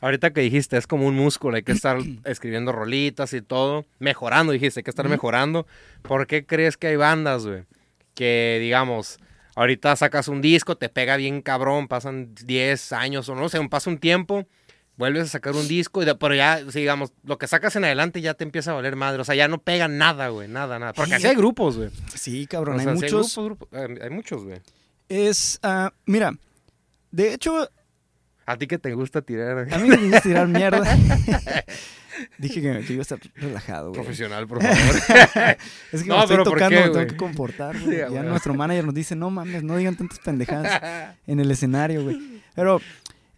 Ahorita 0.00 0.32
que 0.32 0.40
dijiste, 0.40 0.76
es 0.78 0.86
como 0.86 1.06
un 1.06 1.14
músculo, 1.14 1.56
hay 1.56 1.62
que 1.62 1.72
estar 1.72 1.98
escribiendo 2.24 2.72
rolitas 2.72 3.32
y 3.34 3.42
todo, 3.42 3.84
mejorando, 3.98 4.52
dijiste, 4.52 4.80
hay 4.80 4.84
que 4.84 4.90
estar 4.90 5.08
mejorando. 5.08 5.66
¿Por 6.02 6.26
qué 6.26 6.44
crees 6.46 6.76
que 6.76 6.88
hay 6.88 6.96
bandas, 6.96 7.46
güey? 7.46 7.64
Que, 8.14 8.58
digamos, 8.60 9.18
ahorita 9.56 9.94
sacas 9.96 10.28
un 10.28 10.40
disco, 10.40 10.76
te 10.76 10.88
pega 10.88 11.16
bien 11.16 11.42
cabrón, 11.42 11.88
pasan 11.88 12.34
10 12.44 12.92
años 12.92 13.28
o 13.28 13.34
no 13.34 13.48
sé, 13.48 13.60
pasa 13.68 13.90
un 13.90 13.98
tiempo, 13.98 14.46
vuelves 14.96 15.24
a 15.24 15.28
sacar 15.28 15.54
un 15.54 15.66
disco, 15.66 16.02
y 16.02 16.04
de- 16.06 16.14
pero 16.14 16.34
ya, 16.34 16.62
digamos, 16.62 17.12
lo 17.24 17.38
que 17.38 17.46
sacas 17.46 17.74
en 17.76 17.84
adelante 17.84 18.20
ya 18.20 18.34
te 18.34 18.44
empieza 18.44 18.70
a 18.70 18.74
valer 18.74 18.96
madre, 18.96 19.20
o 19.20 19.24
sea, 19.24 19.34
ya 19.34 19.48
no 19.48 19.58
pega 19.58 19.88
nada, 19.88 20.28
güey, 20.28 20.46
nada, 20.48 20.78
nada. 20.78 20.92
Porque 20.92 21.14
así 21.14 21.26
hay 21.26 21.36
grupos, 21.36 21.76
güey. 21.78 21.90
Sí, 22.14 22.44
O 22.44 22.48
cabrón, 22.48 22.80
sea, 22.80 22.90
hay 22.90 22.94
muchos. 22.96 23.10
grupos, 23.36 23.44
grupos, 23.44 23.68
eh, 23.72 23.98
hay 24.02 24.10
muchos, 24.10 24.44
güey. 24.44 24.60
Es, 25.08 25.58
ah, 25.62 25.92
mira, 26.06 26.32
de 27.10 27.34
hecho, 27.34 27.68
A 28.46 28.56
ti 28.56 28.66
que 28.66 28.78
te 28.78 28.92
gusta 28.94 29.22
tirar 29.22 29.58
a 29.72 29.78
mí 29.78 29.88
me 29.88 29.96
gusta 29.96 30.20
tirar 30.22 30.48
mierda. 30.48 30.82
Dije 32.38 32.60
que, 32.62 32.84
que 32.86 32.92
iba 32.92 33.00
a 33.00 33.02
estar 33.02 33.18
relajado, 33.36 33.90
güey. 33.90 34.00
profesional, 34.02 34.46
por 34.46 34.62
favor. 34.62 34.76
Es 35.92 36.02
que 36.02 36.08
No, 36.08 36.16
me 36.16 36.22
estoy 36.22 36.26
pero 36.36 36.44
¿por 36.44 36.52
tocando, 36.54 36.80
qué, 36.80 36.86
me 36.88 36.92
tengo 36.94 37.06
que 37.06 37.16
comportar, 37.16 37.80
güey. 37.80 37.98
ya 37.98 38.22
nuestro 38.22 38.54
manager 38.54 38.84
nos 38.84 38.94
dice, 38.94 39.16
no 39.16 39.30
mames, 39.30 39.62
no 39.62 39.76
digan 39.76 39.96
tantas 39.96 40.18
pendejadas 40.18 41.14
en 41.26 41.40
el 41.40 41.50
escenario, 41.50 42.02
güey. 42.04 42.40
Pero, 42.54 42.80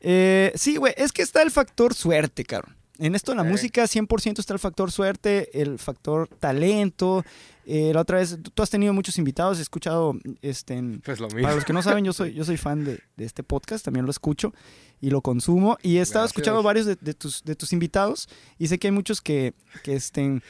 eh, 0.00 0.52
sí, 0.54 0.76
güey, 0.76 0.94
es 0.96 1.12
que 1.12 1.22
está 1.22 1.42
el 1.42 1.50
factor 1.50 1.94
suerte, 1.94 2.44
cabrón. 2.44 2.74
En 2.98 3.14
esto 3.14 3.32
de 3.32 3.36
la 3.36 3.42
Ok. 3.42 3.48
música 3.48 3.84
100% 3.84 4.38
está 4.38 4.52
el 4.52 4.60
factor 4.60 4.92
suerte, 4.92 5.60
el 5.60 5.78
factor 5.78 6.28
talento. 6.38 7.24
Eh, 7.66 7.90
la 7.94 8.00
otra 8.02 8.18
vez, 8.18 8.38
tú- 8.42 8.50
tú 8.50 8.62
has 8.62 8.70
tenido 8.70 8.92
muchos 8.92 9.18
invitados, 9.18 9.58
he 9.58 9.62
escuchado, 9.62 10.14
este, 10.40 10.74
en- 10.74 11.00
pues 11.00 11.18
lo 11.20 11.26
mismo. 11.28 11.42
para 11.42 11.54
los 11.54 11.64
que 11.64 11.72
no 11.72 11.82
saben, 11.82 12.04
yo 12.04 12.12
soy, 12.12 12.32
yo 12.34 12.44
soy 12.44 12.56
fan 12.56 12.84
de, 12.84 13.00
de 13.16 13.24
este 13.24 13.42
podcast, 13.42 13.84
también 13.84 14.04
lo 14.04 14.10
escucho 14.10 14.52
y 15.02 15.10
lo 15.10 15.20
consumo. 15.20 15.76
Y 15.82 15.98
he 15.98 16.00
estado 16.00 16.22
Gracias. 16.22 16.38
escuchando 16.38 16.62
varios 16.62 16.86
de, 16.86 16.96
de 16.98 17.12
tus, 17.12 17.44
de 17.44 17.54
tus 17.54 17.74
invitados 17.74 18.28
y 18.58 18.68
sé 18.68 18.78
que 18.78 18.86
hay 18.86 18.92
muchos 18.92 19.20
que, 19.20 19.52
que, 19.82 19.94
estén, 19.94 20.42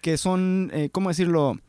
que 0.00 0.16
son, 0.16 0.70
eh, 0.74 0.88
¿cómo 0.90 1.10
decirlo? 1.10 1.60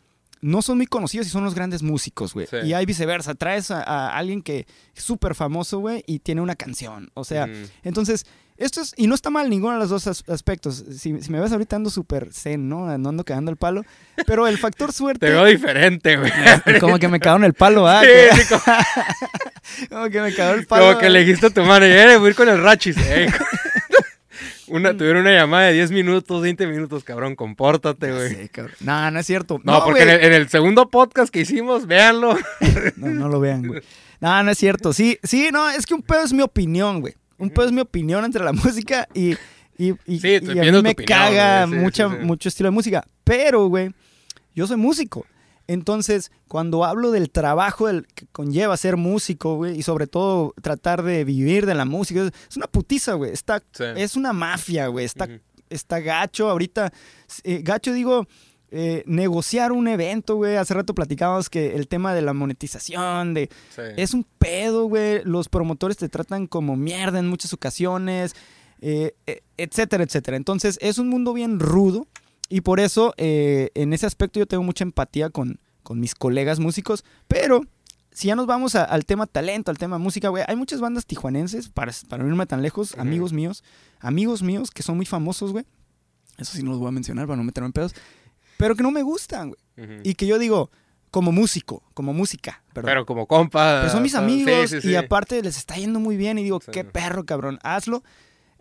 No 0.43 0.62
son 0.62 0.77
muy 0.77 0.88
conocidos 0.88 1.25
y 1.27 1.29
son 1.29 1.43
los 1.43 1.56
grandes 1.56 1.82
músicos, 1.84 2.34
güey. 2.34 2.47
Sí. 2.47 2.58
Y 2.65 2.73
hay 2.73 2.86
viceversa. 2.86 3.34
Traes 3.36 3.71
a, 3.71 3.82
a 3.82 4.17
alguien 4.17 4.41
que 4.41 4.67
es 4.95 5.03
súper 5.03 5.36
famoso, 5.36 5.79
güey, 5.79 6.03
y 6.06 6.19
tiene 6.19 6.41
una 6.41 6.56
canción. 6.56 7.10
O 7.15 7.23
sea, 7.23 7.47
Mm. 7.47 7.65
entonces, 7.84 8.25
esto 8.58 8.82
es, 8.82 8.93
y 8.97 9.08
no 9.08 9.15
está 9.15 9.29
mal 9.32 9.49
ninguno 9.49 9.73
de 9.73 9.79
los 9.79 9.89
dos 9.89 10.06
as- 10.06 10.23
aspectos. 10.29 10.84
Si, 10.97 11.19
si 11.21 11.32
me 11.32 11.39
ves 11.39 11.51
ahorita 11.51 11.75
ando 11.75 11.89
súper 11.89 12.32
zen, 12.32 12.69
¿no? 12.69 12.95
No 12.97 13.10
ando 13.10 13.23
cagando 13.23 13.49
el 13.51 13.58
palo. 13.58 13.84
Pero 14.27 14.45
el 14.47 14.58
factor 14.60 14.91
suerte... 14.93 15.25
Te 15.25 15.32
veo 15.32 15.45
diferente, 15.45 16.17
güey. 16.17 16.32
Como 16.79 16.99
que 16.99 17.08
me 17.08 17.19
cagaron 17.19 17.45
el 17.45 17.53
palo, 17.53 17.88
¿ah? 17.88 18.01
Sí, 18.03 18.41
sí, 18.41 18.47
como, 18.49 18.62
Como 19.89 20.10
que 20.10 20.21
me 20.21 20.36
cagó 20.36 20.53
el 20.53 20.67
palo. 20.67 20.88
como 20.88 20.99
que 20.99 21.10
le 21.10 21.19
dijiste 21.21 21.47
a 21.47 21.49
tu 21.49 21.63
manager, 21.63 22.10
eh, 22.10 22.17
voy 22.17 22.27
a 22.27 22.29
ir 22.29 22.36
con 22.36 22.49
el 22.49 22.62
Rachis. 22.62 22.95
eh". 22.97 23.27
Una, 24.73 24.97
tuvieron 24.97 25.21
una 25.21 25.31
llamada 25.31 25.67
de 25.67 25.73
10 25.73 25.91
minutos, 25.91 26.41
20 26.41 26.65
minutos, 26.65 27.03
cabrón, 27.03 27.36
compórtate, 27.36 28.12
güey. 28.12 28.29
Sí, 28.29 28.49
cabrón. 28.49 28.75
No, 28.79 29.12
no 29.12 29.19
es 29.19 29.25
cierto. 29.27 29.62
No, 29.63 29.83
porque 29.83 30.01
en 30.01 30.09
el, 30.09 30.23
en 30.23 30.33
el 30.33 30.49
segundo 30.49 30.89
podcast 30.89 31.31
que 31.31 31.41
hicimos, 31.41 31.86
véanlo. 31.86 32.36
No, 32.95 33.09
no 33.09 33.29
lo 33.29 33.39
vean, 33.39 33.67
güey. 33.67 33.83
No, 34.19 34.41
no 34.41 34.49
es 34.49 34.57
cierto. 34.57 34.91
Sí, 34.91 35.19
sí, 35.21 35.49
no, 35.53 35.69
es 35.69 35.86
que 35.86 35.93
un 35.93 36.01
pedo 36.01 36.23
es 36.23 36.33
mi 36.33 36.41
opinión, 36.41 37.01
güey. 37.01 37.13
Un 37.38 37.51
pedo 37.51 37.67
es 37.67 37.71
mi 37.71 37.81
opinión 37.81 38.25
entre 38.25 38.43
la 38.43 38.51
música 38.53 39.07
y, 39.13 39.33
y, 39.77 39.93
y, 40.07 40.19
Sí, 40.19 40.39
y 40.41 40.59
a 40.59 40.63
mí 40.63 40.71
me 40.71 40.77
opinión, 40.79 41.05
caga. 41.05 41.67
Sí, 41.67 41.75
mucha, 41.75 42.09
sí. 42.09 42.15
mucho 42.23 42.49
estilo 42.49 42.67
de 42.67 42.71
música. 42.71 43.05
Pero, 43.23 43.67
güey, 43.67 43.91
yo 44.55 44.65
soy 44.65 44.77
músico. 44.77 45.27
Entonces, 45.67 46.32
cuando 46.47 46.84
hablo 46.84 47.12
del 47.12 47.30
trabajo 47.30 47.88
del, 47.88 48.06
que 48.08 48.28
conlleva 48.28 48.76
ser 48.78 48.97
músico, 48.97 49.56
güey, 49.56 49.78
y 49.78 49.84
sobre 49.84 50.08
todo 50.08 50.54
tratar 50.62 51.04
de 51.04 51.23
vivir 51.23 51.65
de 51.65 51.76
la 51.76 51.86
música, 51.86 52.30
es, 52.49 52.58
una 52.58 52.67
putiza, 52.67 53.13
güey. 53.13 53.32
Está, 53.32 53.63
Sí. 53.71 53.84
Es 53.95 54.15
una 54.15 54.34
mafia, 54.34 54.88
güey. 54.88 55.06
Está, 55.06 55.30
está 55.69 55.99
gacho. 55.99 56.49
Ahorita, 56.49 56.91
eh, 57.43 57.62
gacho 57.63 57.93
digo, 57.93 58.28
eh, 58.76 59.04
negociar 59.06 59.71
un 59.71 59.88
evento, 59.88 60.36
güey. 60.36 60.56
Hace 60.56 60.73
rato 60.73 60.95
platicábamos 60.95 61.49
que 61.49 61.76
el 61.76 61.88
tema 61.88 62.13
de 62.15 62.23
la 62.23 62.34
monetización, 62.34 63.36
de... 63.36 63.49
Sí. 63.69 63.82
Es 63.97 64.13
un 64.13 64.26
pedo, 64.39 64.86
güey. 64.86 65.21
Los 65.23 65.47
promotores 65.47 65.95
te 65.95 66.10
tratan 66.10 66.47
como 66.47 66.76
mierda 66.76 67.19
en 67.19 67.28
muchas 67.28 67.54
ocasiones, 67.54 68.36
eh, 68.82 69.15
eh, 69.28 69.41
etcétera, 69.58 70.04
etcétera. 70.04 70.38
Entonces, 70.38 70.80
es 70.82 70.97
un 70.97 71.08
mundo 71.08 71.34
bien 71.34 71.60
rudo 71.60 72.08
y 72.56 72.62
por 72.62 72.80
eso, 72.80 73.13
eh, 73.18 73.70
en 73.74 73.94
ese 73.94 74.06
aspecto, 74.06 74.39
yo 74.39 74.46
tengo 74.46 74.63
mucha 74.63 74.84
empatía 74.84 75.30
con, 75.30 75.60
con 75.82 76.00
mis 76.00 76.16
colegas 76.16 76.60
músicos, 76.60 77.04
pero... 77.28 77.62
Si 78.16 78.28
ya 78.28 78.36
nos 78.36 78.46
vamos 78.46 78.76
a- 78.76 78.84
al 78.84 79.06
tema 79.06 79.26
talento, 79.26 79.72
al 79.72 79.80
tema 79.80 79.98
música, 79.98 80.30
güey, 80.30 80.44
hay 80.48 80.56
muchas 80.56 80.80
bandas 80.80 81.08
tijuanenses, 81.08 81.70
para, 81.70 81.92
para 82.08 82.22
no 82.22 82.30
irme 82.30 82.46
tan 82.46 82.62
lejos, 82.62 82.96
amigos 83.00 83.34
míos, 83.34 83.63
amigos 84.00 84.44
míos 84.44 84.70
que 84.70 84.84
son 84.84 84.98
muy 84.98 85.08
famosos, 85.08 85.52
güey. 85.52 85.66
Eso 86.38 86.56
sí 86.56 86.62
no 86.62 86.70
los 86.70 86.80
voy 86.80 86.89
a 86.89 86.92
mencionar 86.92 87.26
para 87.26 87.38
no 87.38 87.44
meterme 87.44 87.70
en 87.70 87.74
pedos. 87.74 87.96
Pero 88.58 88.76
que 88.76 88.84
no 88.84 88.92
me 88.92 89.02
gustan, 89.02 89.50
güey. 89.50 90.00
Y 90.04 90.13
que 90.13 90.28
yo 90.28 90.38
digo, 90.38 90.70
como 91.10 91.32
músico, 91.32 91.82
como 91.96 92.13
música, 92.13 92.62
perdón. 92.72 92.89
Pero 92.92 93.06
como 93.08 93.26
compa. 93.26 93.80
Pero 93.82 93.92
son 93.92 94.04
mis 94.04 94.13
ah, 94.13 94.20
amigos 94.20 94.70
sí, 94.70 94.82
sí, 94.82 94.89
y 94.92 94.96
aparte 94.96 95.42
les 95.42 95.58
está 95.58 95.76
yendo 95.78 96.00
muy 96.00 96.16
bien 96.16 96.38
y 96.38 96.44
digo, 96.44 96.60
qué 96.60 96.84
perro, 96.84 97.26
cabrón, 97.26 97.58
hazlo. 97.63 98.04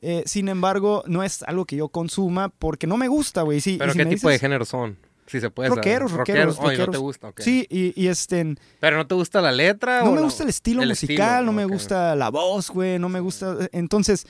Eh, 0.03 0.25
sin 0.27 0.49
embargo, 0.49 1.05
no 1.07 1.23
es 1.23 1.43
algo 1.45 1.65
que 1.65 1.77
yo 1.77 1.88
consuma 1.88 2.49
porque 2.49 2.87
no 2.87 2.97
me 2.97 3.07
gusta, 3.09 3.43
güey. 3.43 3.61
Sí, 3.61 3.77
Pero 3.79 3.93
si 3.93 3.99
¿qué 3.99 4.07
tipo 4.07 4.29
de 4.29 4.38
género 4.38 4.65
son? 4.65 4.99
Si 5.29 5.41
se 5.41 5.49
puede 5.49 5.69
saber. 5.71 5.85
Rockeros, 5.85 6.12
rockeros, 6.12 6.59
Oye, 6.59 6.67
no 6.71 6.73
te 6.73 6.77
rockeros. 6.87 7.01
gusta, 7.01 7.29
ok. 7.29 7.41
Sí, 7.41 7.67
y, 7.71 7.93
y 7.99 8.09
este, 8.09 8.57
Pero 8.81 8.97
no 8.97 9.07
te 9.07 9.15
gusta 9.15 9.41
la 9.41 9.53
letra. 9.53 10.03
no 10.03 10.11
o 10.11 10.15
me 10.15 10.21
gusta 10.21 10.43
el 10.43 10.49
estilo 10.49 10.83
el 10.83 10.88
musical, 10.91 11.17
estilo, 11.17 11.43
no 11.47 11.53
me 11.53 11.65
gusta 11.65 12.17
la 12.17 12.29
voz, 12.31 12.69
güey, 12.71 12.99
no 12.99 13.09
me 13.09 13.21
gusta. 13.21 13.57
Entonces, 13.71 14.27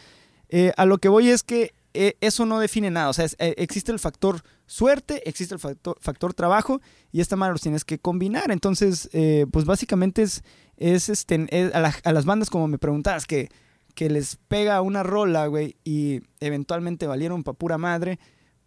eh, 0.50 0.72
a 0.76 0.84
lo 0.84 0.98
que 0.98 1.08
voy 1.08 1.30
es 1.30 1.42
que 1.42 1.72
eh, 1.94 2.16
eso 2.20 2.44
no 2.46 2.60
define 2.60 2.90
nada. 2.90 3.08
O 3.08 3.12
sea, 3.14 3.24
es- 3.24 3.36
eh, 3.38 3.54
existe 3.56 3.90
el 3.92 3.98
factor 3.98 4.42
suerte, 4.66 5.26
existe 5.28 5.54
el 5.54 5.60
factor, 5.60 5.96
factor 6.00 6.34
trabajo 6.34 6.80
y 7.10 7.20
esta 7.22 7.36
manera 7.36 7.52
los 7.54 7.62
tienes 7.62 7.84
que 7.86 7.98
combinar. 7.98 8.50
Entonces, 8.50 9.08
eh, 9.14 9.46
pues 9.50 9.64
básicamente 9.64 10.22
es, 10.22 10.42
es, 10.76 11.08
este, 11.08 11.46
es 11.50 11.74
a, 11.74 11.80
la- 11.80 11.94
a 12.04 12.12
las 12.12 12.26
bandas 12.26 12.50
como 12.50 12.68
me 12.68 12.78
preguntabas 12.78 13.26
que, 13.26 13.48
que 13.94 14.08
les 14.10 14.36
pega 14.48 14.80
una 14.80 15.02
rola, 15.02 15.46
güey, 15.46 15.76
y 15.84 16.20
eventualmente 16.40 17.06
valieron 17.06 17.42
pa' 17.44 17.52
pura 17.52 17.78
madre. 17.78 18.18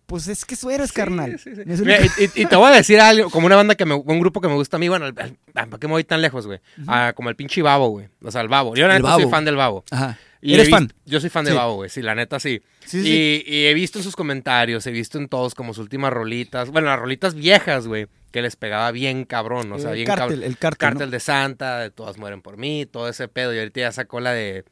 Pues 0.06 0.28
es 0.28 0.46
que 0.46 0.54
eso 0.54 0.70
eres, 0.70 0.90
Sí, 0.90 0.96
carnal. 0.96 1.40
sí, 1.40 1.56
sí. 1.56 1.62
Mira, 1.66 1.98
y, 2.00 2.42
y- 2.42 2.46
te 2.46 2.56
voy 2.56 2.68
a 2.72 2.76
decir 2.76 3.00
algo, 3.00 3.32
como 3.32 3.48
una 3.48 3.56
banda 3.56 3.74
que 3.74 3.86
me, 3.86 3.96
un 3.96 4.20
grupo 4.20 4.40
que 4.40 4.48
me 4.48 4.54
gusta 4.54 4.78
a 4.78 4.80
mí, 4.80 4.88
bueno, 4.88 5.08
¿para 5.52 5.68
qué 5.80 5.88
me 5.88 5.94
voy 5.94 6.04
tan 6.04 6.22
lejos, 6.22 6.46
güey? 6.46 6.60
Ah, 6.86 7.14
como 7.16 7.30
el 7.30 7.36
pinche 7.36 7.64
Babo, 7.64 7.88
güey. 7.90 8.08
O 8.22 8.30
sea, 8.30 8.42
el 8.42 8.48
Babo. 8.48 8.76
Yo 8.76 8.88
la 8.88 8.98
neta 9.00 9.16
soy 9.16 9.26
fan 9.28 9.46
del 9.46 9.56
Babo. 9.56 9.84
Ajá. 9.90 10.20
Y 10.42 10.54
¿Eres 10.54 10.70
fan? 10.70 10.94
Yo 11.06 11.20
soy 11.20 11.32
fan 11.32 11.44
de 11.46 11.52
Sí. 11.52 11.58
Babo, 11.58 11.74
güey. 11.78 11.90
Sí, 11.90 12.04
la 12.04 12.14
neta 12.14 12.40
sí. 12.40 12.62
Sí, 12.86 13.02
sí. 13.02 13.44
Y, 13.48 13.52
y 13.52 13.66
he 13.66 13.74
visto 13.74 13.98
en 13.98 14.04
sus 14.04 14.16
comentarios, 14.16 14.86
he 14.86 14.92
visto 14.92 15.18
en 15.18 15.28
todos 15.28 15.56
como 15.56 15.74
sus 15.74 15.82
últimas 15.82 16.14
rolitas. 16.14 16.70
Bueno, 16.70 16.88
las 16.90 17.00
rolitas 17.00 17.34
viejas, 17.34 17.88
güey. 17.88 18.06
Que 18.32 18.44
les 18.44 18.56
pegaba 18.58 18.92
bien 18.92 19.26
cabrón. 19.26 19.72
O 19.72 19.80
sea, 19.80 19.90
el 19.90 19.96
bien 19.96 20.06
cártel, 20.06 20.28
cabrón. 20.28 20.44
el 20.44 20.58
cártel. 20.60 20.78
Cartel 20.78 21.08
¿no? 21.08 21.12
de 21.12 21.20
Santa, 21.20 21.80
de 21.80 21.90
Todas 21.90 22.20
Mueren 22.20 22.44
por 22.44 22.58
mí, 22.58 22.86
todo 22.86 23.10
ese 23.10 23.28
pedo. 23.28 23.56
Y 23.56 23.58
ahorita 23.58 23.80
ya 23.80 23.92
sacó 23.92 24.20
la 24.20 24.34
de 24.34 24.66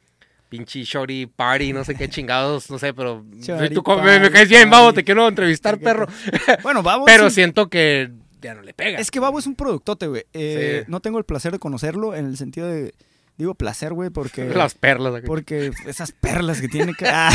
pinche 0.56 0.84
Shorty 0.84 1.26
Party, 1.26 1.72
no 1.72 1.84
sé 1.84 1.94
qué 1.96 2.08
chingados, 2.08 2.70
no 2.70 2.78
sé, 2.78 2.94
pero 2.94 3.24
tú 3.74 3.82
me, 4.02 4.30
caes 4.30 4.48
bien, 4.48 4.70
babo, 4.70 4.86
party. 4.86 4.96
te 4.96 5.04
quiero 5.04 5.26
entrevistar, 5.26 5.78
perro. 5.78 6.06
Bueno, 6.62 6.82
vamos. 6.84 7.06
Pero 7.06 7.28
siento 7.28 7.68
que 7.68 8.10
ya 8.44 8.54
no 8.54 8.62
le 8.62 8.74
pega. 8.74 8.98
Es 8.98 9.10
que 9.10 9.20
Babo 9.20 9.38
es 9.38 9.46
un 9.46 9.56
productote, 9.56 10.06
güey. 10.06 10.24
Eh, 10.32 10.82
Sí. 10.84 10.90
No 10.90 11.00
tengo 11.00 11.18
el 11.18 11.24
placer 11.24 11.50
de 11.50 11.58
conocerlo 11.58 12.14
en 12.14 12.26
el 12.26 12.36
sentido 12.36 12.68
de. 12.68 12.94
Digo 13.36 13.54
placer, 13.54 13.92
güey, 13.94 14.10
porque. 14.10 14.44
Las 14.54 14.74
perlas. 14.74 15.14
acá. 15.14 15.26
Porque 15.26 15.72
esas 15.86 16.12
perlas 16.12 16.60
que 16.60 16.68
tiene 16.68 16.94
que. 16.94 17.06
Ah, 17.08 17.34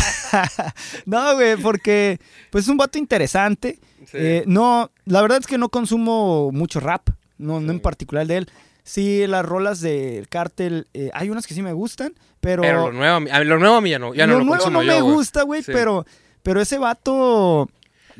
no, 1.05 1.34
güey, 1.36 1.58
porque. 1.58 2.19
Pues 2.51 2.65
es 2.65 2.69
un 2.69 2.77
vato 2.77 2.97
interesante. 2.97 3.79
Sí. 4.05 4.17
Eh, 4.17 4.43
no, 4.45 4.91
la 5.05 5.21
verdad 5.21 5.39
es 5.39 5.47
que 5.47 5.58
no 5.58 5.69
consumo 5.69 6.51
mucho 6.51 6.79
rap. 6.79 7.10
No, 7.38 7.60
no 7.60 7.71
en 7.71 7.79
particular 7.79 8.27
de 8.27 8.38
él. 8.38 8.51
Sí, 8.83 9.27
las 9.27 9.45
rolas 9.45 9.81
del 9.81 10.27
cártel. 10.29 10.87
eh, 10.93 11.11
hay 11.13 11.29
unas 11.29 11.45
que 11.45 11.53
sí 11.53 11.61
me 11.61 11.73
gustan, 11.73 12.13
pero. 12.39 12.61
pero 12.63 12.87
lo 12.87 12.93
nuevo, 12.93 13.15
a 13.15 13.19
mí- 13.19 13.29
a 13.31 13.39
mí- 13.39 13.45
lo 13.45 13.59
nuevo 13.59 13.75
a 13.75 13.81
mí 13.81 13.89
ya 13.91 13.99
no, 13.99 14.13
ya 14.13 14.25
no 14.25 14.33
lo 14.33 14.39
lo 14.39 14.45
nuevo 14.45 14.63
consumo 14.63 14.79
no 14.79 14.83
yo, 14.85 14.93
me 14.93 15.01
güey. 15.01 15.13
gusta, 15.15 15.43
güey, 15.43 15.63
Sí. 15.63 15.71
pero. 15.73 16.05
Pero 16.43 16.61
ese 16.61 16.77
vato. 16.77 17.69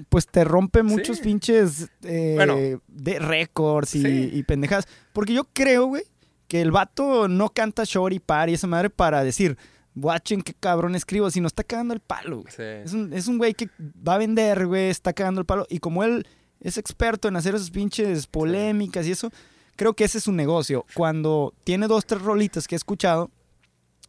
Pues 0.08 0.28
te 0.28 0.44
rompe 0.46 0.82
muchos 0.84 1.18
Sí. 1.18 1.24
pinches 1.24 1.90
eh, 2.04 2.34
Bueno. 2.36 2.56
de 2.88 3.20
récords 3.20 3.96
y, 3.96 4.02
Sí. 4.02 4.30
y 4.34 4.44
pendejadas. 4.44 4.88
Porque 5.12 5.34
yo 5.34 5.46
creo, 5.52 5.88
güey, 5.88 6.04
que 6.48 6.62
el 6.62 6.72
vato 6.72 7.28
no 7.28 7.50
canta 7.50 7.84
Shorty 7.86 8.20
Party 8.20 8.54
esa 8.54 8.68
madre 8.68 8.90
para 8.90 9.24
decir, 9.26 9.58
watchen 9.96 10.42
qué 10.42 10.54
cabrón 10.54 10.96
escribo, 10.96 11.30
sino 11.32 11.48
está 11.48 11.64
cagando 11.66 11.94
el 11.94 12.00
palo, 12.00 12.42
güey. 12.44 12.54
Sí. 12.56 12.64
Es 12.64 12.94
un, 12.94 13.12
es 13.12 13.28
un 13.28 13.38
güey 13.40 13.54
que 13.54 13.70
va 14.08 14.14
a 14.16 14.18
vender, 14.20 14.68
güey, 14.68 14.90
está 14.90 15.12
cagando 15.12 15.42
el 15.42 15.46
palo. 15.46 15.66
Y 15.70 15.80
como 15.80 16.04
él 16.06 16.26
es 16.62 16.78
experto 16.78 17.28
en 17.28 17.36
hacer 17.36 17.56
esas 17.56 17.72
pinches 17.72 18.26
polémicas 18.28 19.06
y 19.06 19.12
eso. 19.12 19.32
Creo 19.80 19.94
que 19.94 20.04
ese 20.04 20.18
es 20.18 20.26
su 20.26 20.34
negocio. 20.34 20.86
Cuando 20.94 21.54
tiene 21.64 21.88
dos, 21.88 22.06
tres 22.06 22.22
rolitas 22.22 22.68
que 22.68 22.76
he 22.76 22.78
escuchado 22.78 23.32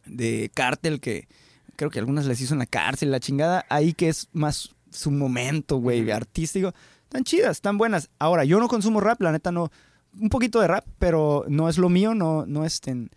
de 0.05 0.51
Cártel, 0.53 0.99
que 0.99 1.29
creo 1.77 1.89
que 1.89 1.99
algunas 1.99 2.25
les 2.25 2.41
hizo 2.41 2.53
en 2.53 2.59
la 2.59 2.65
cárcel, 2.65 3.09
la 3.09 3.21
chingada, 3.21 3.65
ahí 3.69 3.93
que 3.93 4.09
es 4.09 4.27
más 4.33 4.75
su 4.89 5.11
momento, 5.11 5.77
güey, 5.77 6.11
artístico. 6.11 6.73
Están 7.03 7.23
chidas, 7.23 7.51
están 7.51 7.77
buenas. 7.77 8.09
Ahora, 8.19 8.43
yo 8.43 8.59
no 8.59 8.67
consumo 8.67 8.99
rap, 8.99 9.21
la 9.21 9.31
neta 9.31 9.53
no. 9.53 9.71
Un 10.19 10.27
poquito 10.27 10.59
de 10.59 10.67
rap, 10.67 10.85
pero 10.99 11.45
no 11.47 11.69
es 11.69 11.77
lo 11.77 11.87
mío, 11.87 12.13
no, 12.15 12.45
no 12.45 12.65
estén. 12.65 13.09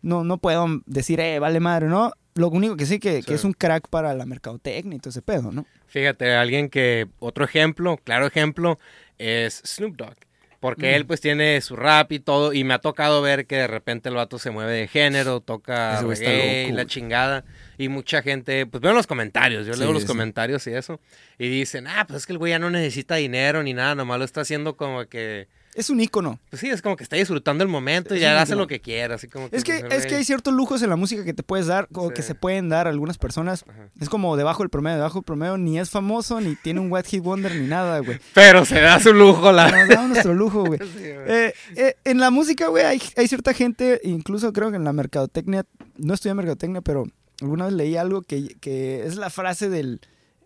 No, 0.00 0.24
no 0.24 0.38
puedo 0.38 0.66
decir, 0.86 1.20
eh, 1.20 1.38
vale 1.38 1.60
madre, 1.60 1.86
¿no? 1.86 2.10
Lo 2.34 2.48
único 2.48 2.76
que 2.76 2.84
sí 2.86 2.98
que, 2.98 3.18
que 3.22 3.28
Sí. 3.28 3.34
es 3.34 3.44
un 3.44 3.52
crack 3.52 3.86
para 3.88 4.12
la 4.14 4.26
mercadotecnia 4.26 4.96
y 4.96 4.98
todo 4.98 5.10
ese 5.10 5.22
pedo, 5.22 5.52
¿no? 5.52 5.66
Fíjate, 5.86 6.34
alguien 6.34 6.68
que, 6.68 7.06
otro 7.20 7.44
ejemplo, 7.44 7.96
claro 8.02 8.26
ejemplo, 8.26 8.80
es 9.18 9.62
Snoop 9.64 9.94
Dogg. 9.96 10.16
Porque 10.62 10.92
Mm. 10.92 10.94
él 10.94 11.06
pues 11.06 11.20
tiene 11.20 11.60
su 11.60 11.74
rap 11.74 12.12
y 12.12 12.20
todo, 12.20 12.52
y 12.52 12.62
me 12.62 12.72
ha 12.72 12.78
tocado 12.78 13.20
ver 13.20 13.46
que 13.48 13.56
de 13.56 13.66
repente 13.66 14.08
el 14.08 14.14
vato 14.14 14.38
se 14.38 14.52
mueve 14.52 14.72
de 14.72 14.86
género, 14.86 15.40
toca 15.40 16.00
reggae 16.00 16.68
y 16.68 16.72
la 16.72 16.86
chingada. 16.86 17.44
Y 17.78 17.88
mucha 17.88 18.22
gente, 18.22 18.64
pues 18.66 18.80
veo 18.80 18.92
los 18.92 19.08
comentarios, 19.08 19.66
yo 19.66 19.74
Sí, 19.74 19.80
leo 19.80 19.92
los 19.92 20.02
sí. 20.02 20.06
comentarios 20.08 20.64
y 20.68 20.70
eso, 20.72 21.00
y 21.36 21.48
dicen, 21.48 21.88
ah, 21.88 22.04
pues 22.06 22.18
es 22.18 22.26
que 22.26 22.32
el 22.32 22.38
güey 22.38 22.50
ya 22.50 22.60
no 22.60 22.70
necesita 22.70 23.16
dinero 23.16 23.64
ni 23.64 23.74
nada, 23.74 23.96
nomás 23.96 24.20
lo 24.20 24.24
está 24.24 24.42
haciendo 24.42 24.76
como 24.76 25.04
que, 25.06 25.48
Es 25.74 25.88
un 25.88 26.00
ícono. 26.00 26.38
pues 26.50 26.60
sí, 26.60 26.68
es 26.68 26.82
como 26.82 26.96
que 26.96 27.02
está 27.02 27.16
disfrutando 27.16 27.64
el 27.64 27.70
momento 27.70 28.14
y 28.14 28.20
ya 28.20 28.40
hace 28.40 28.54
lo 28.54 28.66
que 28.66 28.80
quiera, 28.80 29.14
así 29.14 29.26
como 29.26 29.48
que... 29.48 29.56
Es 29.56 29.64
que, 29.64 29.84
es 29.90 30.06
que 30.06 30.16
hay 30.16 30.24
ciertos 30.24 30.52
lujos 30.52 30.82
en 30.82 30.90
la 30.90 30.96
música 30.96 31.24
que 31.24 31.32
te 31.32 31.42
puedes 31.42 31.66
dar, 31.66 31.88
o 31.94 32.10
que 32.10 32.22
se 32.22 32.34
pueden 32.34 32.68
dar 32.68 32.86
a 32.86 32.90
algunas 32.90 33.16
personas. 33.16 33.64
Ajá. 33.66 33.88
Es 33.98 34.10
como 34.10 34.36
debajo 34.36 34.62
del 34.62 34.68
promedio, 34.68 34.96
debajo 34.96 35.20
del 35.20 35.24
promedio, 35.24 35.56
ni 35.56 35.78
es 35.78 35.88
famoso, 35.88 36.40
ni 36.40 36.56
tiene 36.56 36.80
un 36.80 36.92
White 36.92 37.08
Hit 37.08 37.22
Wonder, 37.22 37.54
ni 37.54 37.66
nada, 37.66 38.00
güey. 38.00 38.18
Pero 38.34 38.66
se 38.66 38.80
da 38.80 39.00
su 39.00 39.14
lujo 39.14 39.50
la... 39.50 39.70
Nos 39.70 39.88
damos 39.88 40.10
nuestro 40.10 40.34
lujo, 40.34 40.64
güey. 40.64 40.80
Sí. 40.92 41.04
Eh, 41.04 41.54
eh, 41.76 41.94
en 42.04 42.18
la 42.18 42.30
música, 42.30 42.66
güey, 42.68 42.84
hay, 42.84 43.00
hay 43.16 43.26
cierta 43.26 43.54
gente, 43.54 44.00
incluso 44.04 44.52
creo 44.52 44.70
que 44.70 44.76
en 44.76 44.84
la 44.84 44.92
mercadotecnia, 44.92 45.64
no 45.96 46.12
estudié 46.12 46.34
mercadotecnia, 46.34 46.82
pero 46.82 47.04
alguna 47.40 47.66
vez 47.66 47.74
leí 47.74 47.96
algo 47.96 48.22
que, 48.22 48.56
que 48.60 49.06
es 49.06 49.16
la 49.16 49.30
frase 49.30 49.70
del, 49.70 50.00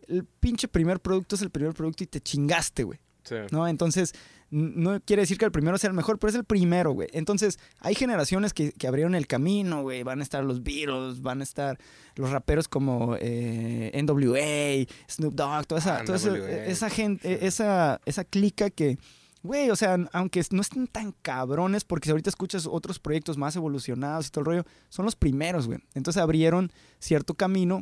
el 0.09 0.25
pinche 0.25 0.69
primer 0.69 1.01
producto 1.01 1.35
es 1.35 1.43
el 1.43 1.51
primer 1.51 1.75
producto 1.75 2.05
y 2.05 2.07
te 2.07 2.21
chingaste, 2.21 2.85
güey. 2.85 3.01
Sí. 3.25 3.35
¿no? 3.51 3.67
Entonces, 3.67 4.15
no 4.51 5.01
quiere 5.01 5.23
decir 5.23 5.39
que 5.39 5.45
el 5.45 5.51
primero 5.51 5.77
sea 5.79 5.89
el 5.89 5.97
mejor, 5.97 6.19
pero 6.19 6.31
es 6.31 6.37
el 6.37 6.45
primero, 6.45 6.93
güey. 6.93 7.09
Entonces, 7.13 7.59
hay 7.81 7.95
generaciones 7.95 8.53
que, 8.53 8.73
que 8.73 8.87
abrieron 8.87 9.15
el 9.15 9.27
camino, 9.27 9.83
güey. 9.83 10.03
Van 10.03 10.21
a 10.21 10.23
estar 10.23 10.45
los 10.45 10.63
Beatles, 10.63 11.21
van 11.21 11.41
a 11.41 11.45
estar 11.45 11.79
los 12.15 12.31
raperos 12.31 12.69
como 12.69 13.17
eh, 13.21 13.91
NWA, 13.95 14.87
Snoop 15.11 15.35
Dogg, 15.35 15.67
toda 15.67 15.81
esa, 15.81 15.99
Ah, 15.99 16.05
toda 16.05 16.19
esa, 16.67 16.91
gente, 16.91 17.47
esa, 17.47 18.01
esa 18.07 18.25
clica 18.25 18.71
que, 18.71 18.99
güey, 19.43 19.71
o 19.71 19.77
sea, 19.77 19.97
aunque 20.13 20.43
no 20.51 20.61
estén 20.61 20.87
tan 20.87 21.13
cabrones, 21.23 21.85
porque 21.85 22.07
si 22.07 22.11
ahorita 22.13 22.31
escuchas 22.31 22.67
otros 22.71 22.99
proyectos 22.99 23.37
más 23.37 23.57
evolucionados 23.57 24.29
y 24.29 24.31
todo 24.31 24.41
el 24.43 24.47
rollo, 24.47 24.65
son 24.89 25.05
los 25.05 25.17
primeros, 25.17 25.67
güey. 25.67 25.81
Entonces 25.95 26.23
abrieron 26.23 26.71
cierto 26.99 27.35
camino 27.35 27.81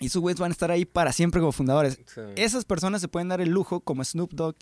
y 0.00 0.08
sus 0.08 0.20
güeyes 0.20 0.40
van 0.40 0.50
a 0.50 0.52
estar 0.52 0.70
ahí 0.70 0.84
para 0.84 1.12
siempre 1.12 1.40
como 1.40 1.52
fundadores. 1.52 2.00
Sí. 2.12 2.20
Esas 2.36 2.64
personas 2.64 3.00
se 3.00 3.08
pueden 3.08 3.28
dar 3.28 3.40
el 3.40 3.50
lujo, 3.50 3.80
como 3.80 4.04
Snoop 4.04 4.32
Dogg, 4.32 4.56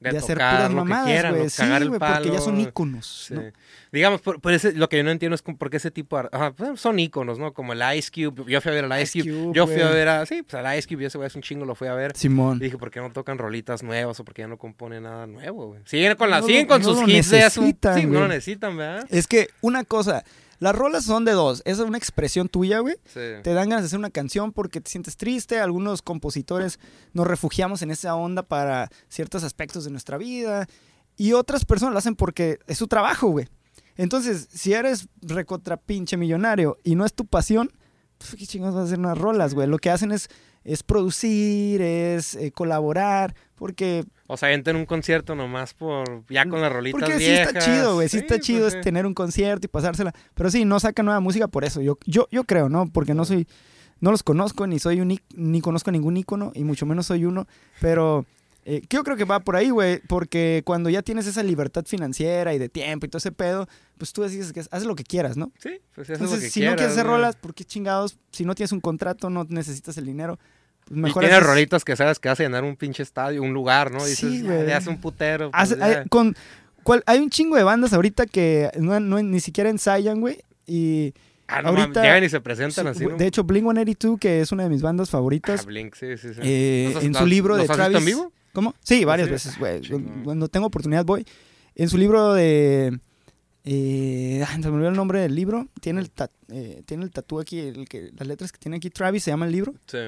de, 0.00 0.10
hacer 0.18 0.36
tocar 0.36 0.56
puras 0.56 0.62
lo 0.62 0.68
que 0.68 0.74
mamadas, 0.74 1.06
quieran. 1.06 1.38
¿no? 1.38 1.48
Sí, 1.48 1.56
Cagar 1.56 1.82
el 1.82 1.88
güey, 1.88 2.00
porque 2.00 2.30
ya 2.30 2.40
son 2.40 2.54
palo. 2.56 2.68
íconos, 2.68 3.24
Sí. 3.28 3.34
¿no? 3.34 3.42
Digamos, 3.92 4.20
por, 4.20 4.40
por 4.40 4.52
ese, 4.52 4.72
lo 4.72 4.88
que 4.88 4.96
yo 4.96 5.04
no 5.04 5.10
entiendo 5.12 5.34
es 5.36 5.42
por 5.42 5.70
qué 5.70 5.76
ese 5.76 5.90
tipo 5.92 6.20
de... 6.20 6.28
ajá, 6.32 6.52
pues, 6.52 6.80
son 6.80 6.98
íconos, 6.98 7.38
¿no? 7.38 7.52
Como 7.54 7.72
el 7.74 7.82
Ice 7.96 8.10
Cube. 8.12 8.44
Yo 8.50 8.60
fui 8.60 8.72
a 8.72 8.74
ver 8.74 8.84
al 8.90 9.00
Ice, 9.02 9.18
Ice 9.20 9.28
Cube. 9.30 9.44
Cube, 9.44 9.54
Yo 9.54 9.66
fui 9.68 9.80
a 9.80 9.88
ver 9.88 10.08
a... 10.08 10.26
Sí, 10.26 10.42
pues 10.42 10.54
al 10.54 10.76
Ice 10.78 10.88
Cube. 10.88 11.06
ese 11.06 11.16
güey 11.16 11.28
es 11.28 11.34
un 11.36 11.42
chingo, 11.42 11.64
lo 11.64 11.74
fui 11.76 11.86
a 11.88 11.94
ver. 11.94 12.16
Simón. 12.16 12.56
Y 12.56 12.64
dije, 12.64 12.76
¿por 12.76 12.90
qué 12.90 13.00
no 13.00 13.10
tocan 13.12 13.38
rolitas 13.38 13.82
nuevas 13.84 14.18
o 14.18 14.24
por 14.24 14.34
qué 14.34 14.42
ya 14.42 14.48
no 14.48 14.58
componen 14.58 15.04
nada 15.04 15.26
nuevo, 15.28 15.68
güey? 15.68 15.80
Siguen 15.84 16.16
con, 16.16 16.28
la, 16.28 16.40
No 16.40 16.46
siguen 16.46 16.62
lo- 16.62 16.68
con 16.68 16.82
no 16.82 16.88
sus 16.94 17.08
hits 17.08 17.30
de 17.30 17.42
hace 17.44 17.60
Sí, 17.94 18.06
no 18.06 18.20
lo 18.20 18.28
necesitan, 18.28 18.76
¿verdad? 18.76 19.06
Es 19.10 19.28
que 19.28 19.48
una 19.60 19.84
cosa, 19.84 20.24
las 20.64 20.74
rolas 20.74 21.04
son 21.04 21.26
de 21.26 21.32
dos. 21.32 21.60
Esa 21.66 21.82
es 21.82 21.88
una 21.88 21.98
expresión 21.98 22.48
tuya, 22.48 22.78
güey. 22.78 22.94
Sí. 23.04 23.20
Te 23.42 23.52
dan 23.52 23.68
ganas 23.68 23.82
de 23.82 23.86
hacer 23.88 23.98
una 23.98 24.08
canción 24.08 24.50
porque 24.50 24.80
te 24.80 24.90
sientes 24.90 25.18
triste. 25.18 25.60
Algunos 25.60 26.00
compositores 26.00 26.80
nos 27.12 27.26
refugiamos 27.26 27.82
en 27.82 27.90
esa 27.90 28.14
onda 28.14 28.42
para 28.42 28.88
ciertos 29.10 29.44
aspectos 29.44 29.84
de 29.84 29.90
nuestra 29.90 30.16
vida. 30.16 30.66
Y 31.18 31.34
otras 31.34 31.66
personas 31.66 31.92
lo 31.92 31.98
hacen 31.98 32.16
porque 32.16 32.60
es 32.66 32.78
su 32.78 32.88
trabajo, 32.88 33.28
güey. 33.28 33.46
Entonces, 33.98 34.48
si 34.54 34.72
eres 34.72 35.06
recontra 35.20 35.76
pinche 35.76 36.16
millonario 36.16 36.78
y 36.82 36.94
no 36.94 37.04
es 37.04 37.12
tu 37.12 37.26
pasión, 37.26 37.70
pues 38.16 38.34
qué 38.34 38.46
chingados 38.46 38.74
vas 38.74 38.84
a 38.84 38.86
hacer 38.86 38.98
unas 38.98 39.18
rolas, 39.18 39.52
güey. 39.52 39.68
Lo 39.68 39.76
que 39.76 39.90
hacen 39.90 40.12
es, 40.12 40.30
es 40.64 40.82
producir, 40.82 41.82
es 41.82 42.36
eh, 42.36 42.52
colaborar, 42.52 43.34
porque 43.54 44.06
O 44.26 44.36
sea, 44.36 44.52
entran 44.52 44.76
en 44.76 44.80
un 44.80 44.86
concierto 44.86 45.34
nomás 45.34 45.74
por... 45.74 46.24
Ya 46.28 46.48
con 46.48 46.60
las 46.60 46.72
rolitas 46.72 46.98
porque 46.98 47.18
sí 47.18 47.26
viejas. 47.26 47.48
está 47.48 47.60
chido, 47.60 47.94
güey. 47.94 48.08
Sí, 48.08 48.18
está 48.18 48.36
pues, 48.36 48.40
chido 48.40 48.70
sí. 48.70 48.76
es 48.76 48.82
tener 48.82 49.04
un 49.06 49.12
concierto 49.12 49.66
y 49.66 49.68
pasársela. 49.68 50.14
Pero 50.34 50.50
sí, 50.50 50.64
no 50.64 50.80
saca 50.80 51.02
nueva 51.02 51.20
música 51.20 51.46
por 51.46 51.64
eso. 51.64 51.82
Yo, 51.82 51.98
yo, 52.06 52.26
yo 52.30 52.44
creo, 52.44 52.68
¿no? 52.68 52.86
Porque 52.90 53.12
no 53.14 53.24
soy. 53.24 53.46
No 54.00 54.10
los 54.10 54.22
conozco, 54.22 54.66
ni 54.66 54.78
soy 54.78 55.00
un 55.00 55.18
ni 55.34 55.60
conozco 55.60 55.90
ningún 55.90 56.16
ícono, 56.16 56.52
y 56.54 56.64
mucho 56.64 56.84
menos 56.84 57.06
soy 57.06 57.24
uno. 57.24 57.46
Pero 57.80 58.26
eh, 58.64 58.82
yo 58.90 59.04
creo 59.04 59.16
que 59.16 59.24
va 59.24 59.40
por 59.40 59.56
ahí, 59.56 59.70
güey. 59.70 60.00
Porque 60.08 60.62
cuando 60.64 60.90
ya 60.90 61.02
tienes 61.02 61.26
esa 61.26 61.42
libertad 61.42 61.84
financiera 61.86 62.54
y 62.54 62.58
de 62.58 62.68
dices 62.68 62.98
todo 63.10 63.18
ese 63.18 63.32
pedo, 63.32 63.68
pues 63.98 64.12
tú 64.12 64.22
decides 64.22 64.52
que 64.52 64.60
haces 64.60 64.84
lo 64.84 64.96
que 64.96 65.04
quieras, 65.04 65.36
¿no? 65.36 65.52
Sí, 65.58 65.80
pues 65.94 66.08
eso 66.08 66.14
es 66.14 66.20
lo 66.20 66.26
Entonces, 66.26 66.44
que 66.44 66.50
si 66.50 66.60
no 66.64 66.74
quieres 66.76 66.92
hacer 66.92 67.06
rolas, 67.06 67.36
¿por 67.36 67.54
qué 67.54 67.64
chingados? 67.64 68.18
Si 68.30 68.44
no 68.44 68.54
tienes 68.54 68.72
un 68.72 68.80
contrato, 68.80 69.28
no 69.28 69.44
necesitas 69.48 69.96
el 69.98 70.06
dinero. 70.06 70.38
Pues 70.86 70.98
Y 70.98 71.00
mejor 71.00 71.20
tienes 71.22 71.38
haces- 71.38 71.46
rolitas 71.48 71.84
que 71.84 71.96
sabes 71.96 72.18
que 72.18 72.28
vas 72.28 72.38
a 72.38 72.42
llenar 72.42 72.62
un 72.64 72.76
pinche 72.76 73.02
estadio, 73.02 73.42
un 73.42 73.52
lugar, 73.54 73.90
¿no? 73.90 74.04
Dices, 74.04 74.18
Sí, 74.30 74.42
güey. 74.42 74.66
le 74.66 74.74
hace 74.74 74.90
un 74.90 75.00
putero. 75.00 75.50
pues, 75.50 75.72
Hace- 75.72 75.76
eh, 76.00 76.04
con, 76.10 76.36
cual- 76.82 77.02
hay 77.06 77.18
un 77.20 77.30
chingo 77.30 77.56
de 77.56 77.62
bandas 77.62 77.92
ahorita 77.92 78.26
que 78.26 78.70
no, 78.78 78.98
no- 79.00 79.22
ni 79.22 79.40
siquiera 79.40 79.70
ensayan, 79.70 80.20
güey. 80.20 80.38
Y 80.66 81.14
Ah, 81.46 81.62
no 81.62 81.68
ahorita- 81.70 82.02
llegan 82.02 82.22
y 82.24 82.28
se 82.28 82.40
presentan 82.40 82.84
sí, 82.86 82.90
así. 82.90 83.04
güey, 83.04 83.12
¿no? 83.14 83.18
de 83.18 83.26
hecho, 83.26 83.44
Blink 83.44 83.64
182, 83.64 84.18
que 84.18 84.40
es 84.40 84.52
una 84.52 84.64
de 84.64 84.68
mis 84.70 84.82
bandas 84.82 85.08
Ah, 85.08 85.12
favoritas, 85.12 85.64
Blink, 85.66 85.94
sí, 85.94 86.16
sí, 86.18 86.34
sí. 86.34 86.40
eh, 86.42 86.84
¿Los 86.88 86.96
has- 86.98 87.04
en 87.04 87.14
su 87.14 87.26
libro 87.26 87.56
de 87.56 87.66
Travis. 87.66 87.98
en 87.98 88.04
vivo? 88.04 88.32
¿Cómo? 88.52 88.74
Sí, 88.82 89.04
varias 89.04 89.28
sí? 89.28 89.32
veces, 89.32 89.58
güey. 89.58 89.80
Cuando 90.22 90.48
tengo 90.48 90.66
oportunidad 90.66 91.04
voy. 91.04 91.26
En 91.74 91.88
su 91.88 91.98
libro 91.98 92.34
de. 92.34 92.98
Eh, 93.64 94.44
se 94.50 94.58
me 94.58 94.68
olvidó 94.68 94.90
el 94.90 94.96
nombre 94.96 95.20
del 95.20 95.34
libro. 95.34 95.66
Tiene 95.80 96.00
el, 96.02 96.10
eh, 96.52 96.82
tiene 96.86 97.04
el 97.04 97.10
tatú 97.10 97.40
aquí, 97.40 97.58
el 97.58 97.88
que, 97.88 98.10
las 98.16 98.28
letras 98.28 98.52
que 98.52 98.58
tiene 98.58 98.76
aquí 98.76 98.90
Travis, 98.90 99.24
se 99.24 99.30
llama 99.30 99.46
el 99.46 99.52
libro. 99.52 99.74
Sí. 99.86 99.98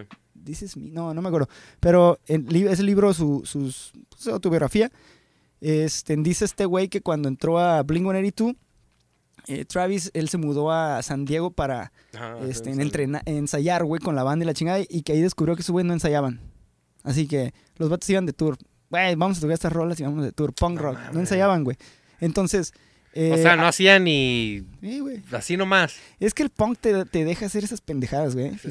Dices 0.46 0.76
mi, 0.76 0.90
no, 0.90 1.12
no 1.12 1.20
me 1.20 1.28
acuerdo. 1.28 1.48
Pero 1.80 2.18
el, 2.26 2.46
ese 2.66 2.82
libro, 2.82 3.12
su, 3.12 3.42
sus, 3.44 3.92
su 4.16 4.30
autobiografía, 4.30 4.90
este, 5.60 6.16
dice 6.16 6.44
este 6.44 6.64
güey 6.64 6.88
que 6.88 7.00
cuando 7.00 7.28
entró 7.28 7.58
a 7.58 7.82
Blink 7.82 8.04
182, 8.04 8.54
eh, 9.48 9.64
Travis, 9.64 10.10
él 10.14 10.28
se 10.28 10.38
mudó 10.38 10.70
a 10.72 11.02
San 11.02 11.24
Diego 11.24 11.50
para 11.50 11.92
Ajá, 12.14 12.38
este, 12.48 12.70
en 12.70 12.80
entrena- 12.80 13.22
ensayar, 13.26 13.84
güey, 13.84 14.00
con 14.00 14.14
la 14.16 14.22
banda 14.24 14.44
y 14.44 14.46
la 14.46 14.54
chingada, 14.54 14.80
y 14.88 15.02
que 15.02 15.12
ahí 15.12 15.20
descubrió 15.20 15.54
que 15.56 15.62
su 15.62 15.72
güey 15.72 15.84
no 15.84 15.92
ensayaban. 15.92 16.40
Así 17.04 17.26
que 17.28 17.54
los 17.76 17.88
vatos 17.88 18.08
iban 18.10 18.26
de 18.26 18.32
tour. 18.32 18.56
Güey, 18.90 19.14
vamos 19.14 19.38
a 19.38 19.40
tocar 19.40 19.54
estas 19.54 19.72
rolas 19.72 20.00
y 20.00 20.02
vamos 20.02 20.24
de 20.24 20.32
tour. 20.32 20.52
Punk 20.52 20.78
rock. 20.80 20.98
No 21.12 21.20
ensayaban, 21.20 21.62
güey. 21.64 21.76
Entonces. 22.20 22.72
eh, 23.14 23.30
O 23.32 23.36
sea, 23.36 23.54
no 23.56 23.66
hacía 23.66 23.98
ni 24.00 24.64
sí, 24.80 24.98
güey. 25.00 25.22
así 25.32 25.56
nomás. 25.56 25.94
Es 26.18 26.34
que 26.34 26.42
el 26.42 26.50
punk 26.50 26.78
te, 26.80 27.04
te 27.04 27.24
deja 27.24 27.46
hacer 27.46 27.62
esas 27.62 27.80
pendejadas, 27.80 28.34
güey. 28.34 28.58
Sí. 28.58 28.68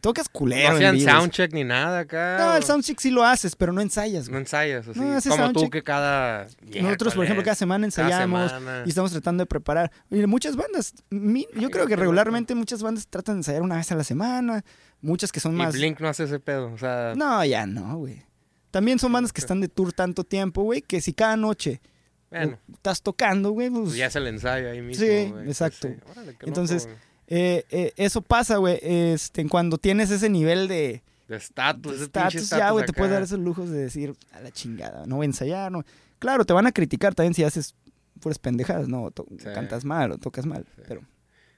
Tocas 0.00 0.26
No 0.26 0.32
culero. 0.32 0.78
en 0.78 0.86
hacían 0.96 1.00
soundcheck 1.00 1.52
ni 1.52 1.64
nada 1.64 2.00
acá. 2.00 2.36
No, 2.38 2.56
el 2.56 2.62
soundcheck 2.64 2.98
sí 2.98 3.10
lo 3.10 3.24
haces, 3.24 3.54
pero 3.54 3.72
no 3.72 3.80
ensayas, 3.82 4.26
No 4.26 4.32
güey. 4.32 4.40
ensayas 4.42 4.88
así. 4.88 4.98
No, 4.98 5.36
como 5.36 5.52
tú 5.52 5.68
que 5.70 5.82
cada. 5.82 6.46
Nosotros, 6.80 7.14
por 7.14 7.24
ejemplo, 7.24 7.44
cada 7.44 7.54
semana 7.54 7.88
cada 7.90 8.06
ensayamos 8.08 8.50
semana. 8.50 8.82
y 8.86 8.88
estamos 8.88 9.12
tratando 9.12 9.42
de 9.42 9.46
preparar. 9.46 9.92
Oye, 10.10 10.26
muchas 10.26 10.56
bandas, 10.56 10.94
mi- 11.10 11.46
yo 11.54 11.66
Ay, 11.66 11.70
creo 11.70 11.86
que 11.86 11.96
regularmente 11.96 12.54
muchas 12.54 12.82
bandas 12.82 13.06
tratan 13.06 13.36
de 13.36 13.38
ensayar 13.40 13.62
una 13.62 13.76
vez 13.76 13.92
a 13.92 13.94
la 13.94 14.04
semana. 14.04 14.64
Muchas 15.02 15.30
que 15.30 15.40
son 15.40 15.52
Y 15.52 15.56
más. 15.56 15.74
Blink 15.74 16.00
no 16.00 16.08
hace 16.08 16.24
ese 16.24 16.40
pedo. 16.40 16.72
O 16.72 16.78
sea, 16.78 17.12
No, 17.16 17.44
ya 17.44 17.66
no, 17.66 17.98
güey. 17.98 18.22
También 18.70 18.98
son 18.98 19.12
bandas 19.12 19.32
que 19.32 19.40
están 19.42 19.60
de 19.60 19.68
tour 19.68 19.92
tanto 19.92 20.24
tiempo, 20.24 20.62
güey, 20.62 20.80
que 20.80 21.00
si 21.02 21.12
cada 21.12 21.36
noche 21.36 21.82
bueno, 22.30 22.58
estás 22.72 23.02
tocando, 23.02 23.50
güey, 23.50 23.68
pues, 23.68 23.82
pues 23.84 23.96
ya 23.96 24.06
es 24.06 24.16
el 24.16 24.26
ensayo 24.26 24.70
ahí 24.70 24.80
mismo. 24.80 25.04
Sí, 25.04 25.28
güey. 25.30 25.46
exacto. 25.48 25.88
Sí. 25.88 25.94
Órale, 26.10 26.34
Entonces, 26.40 26.86
loco. 26.86 26.98
Eh, 27.26 27.64
eh, 27.70 27.92
eso 27.96 28.22
pasa, 28.22 28.56
güey, 28.56 28.78
este, 28.82 29.46
cuando 29.48 29.78
tienes 29.78 30.10
ese 30.10 30.28
nivel 30.28 30.68
de 30.68 31.02
de 31.28 31.36
estatus, 31.36 31.98
de 31.98 32.04
estatus, 32.04 32.50
ya, 32.50 32.70
güey, 32.70 32.84
te 32.84 32.92
puedes 32.92 33.12
dar 33.12 33.22
esos 33.22 33.38
lujos 33.38 33.70
de 33.70 33.78
decir, 33.78 34.14
a 34.32 34.40
la 34.40 34.50
chingada, 34.50 35.06
no 35.06 35.16
voy 35.16 35.24
a 35.24 35.26
ensayar, 35.26 35.72
no. 35.72 35.84
Claro, 36.18 36.44
te 36.44 36.52
van 36.52 36.66
a 36.66 36.72
criticar 36.72 37.14
también 37.14 37.34
si 37.34 37.42
haces 37.42 37.74
puras 38.20 38.38
pendejadas, 38.38 38.88
no, 38.88 39.10
Sí. 39.38 39.44
cantas 39.54 39.84
mal 39.84 40.12
o 40.12 40.18
tocas 40.18 40.46
mal, 40.46 40.66
pero 40.86 41.00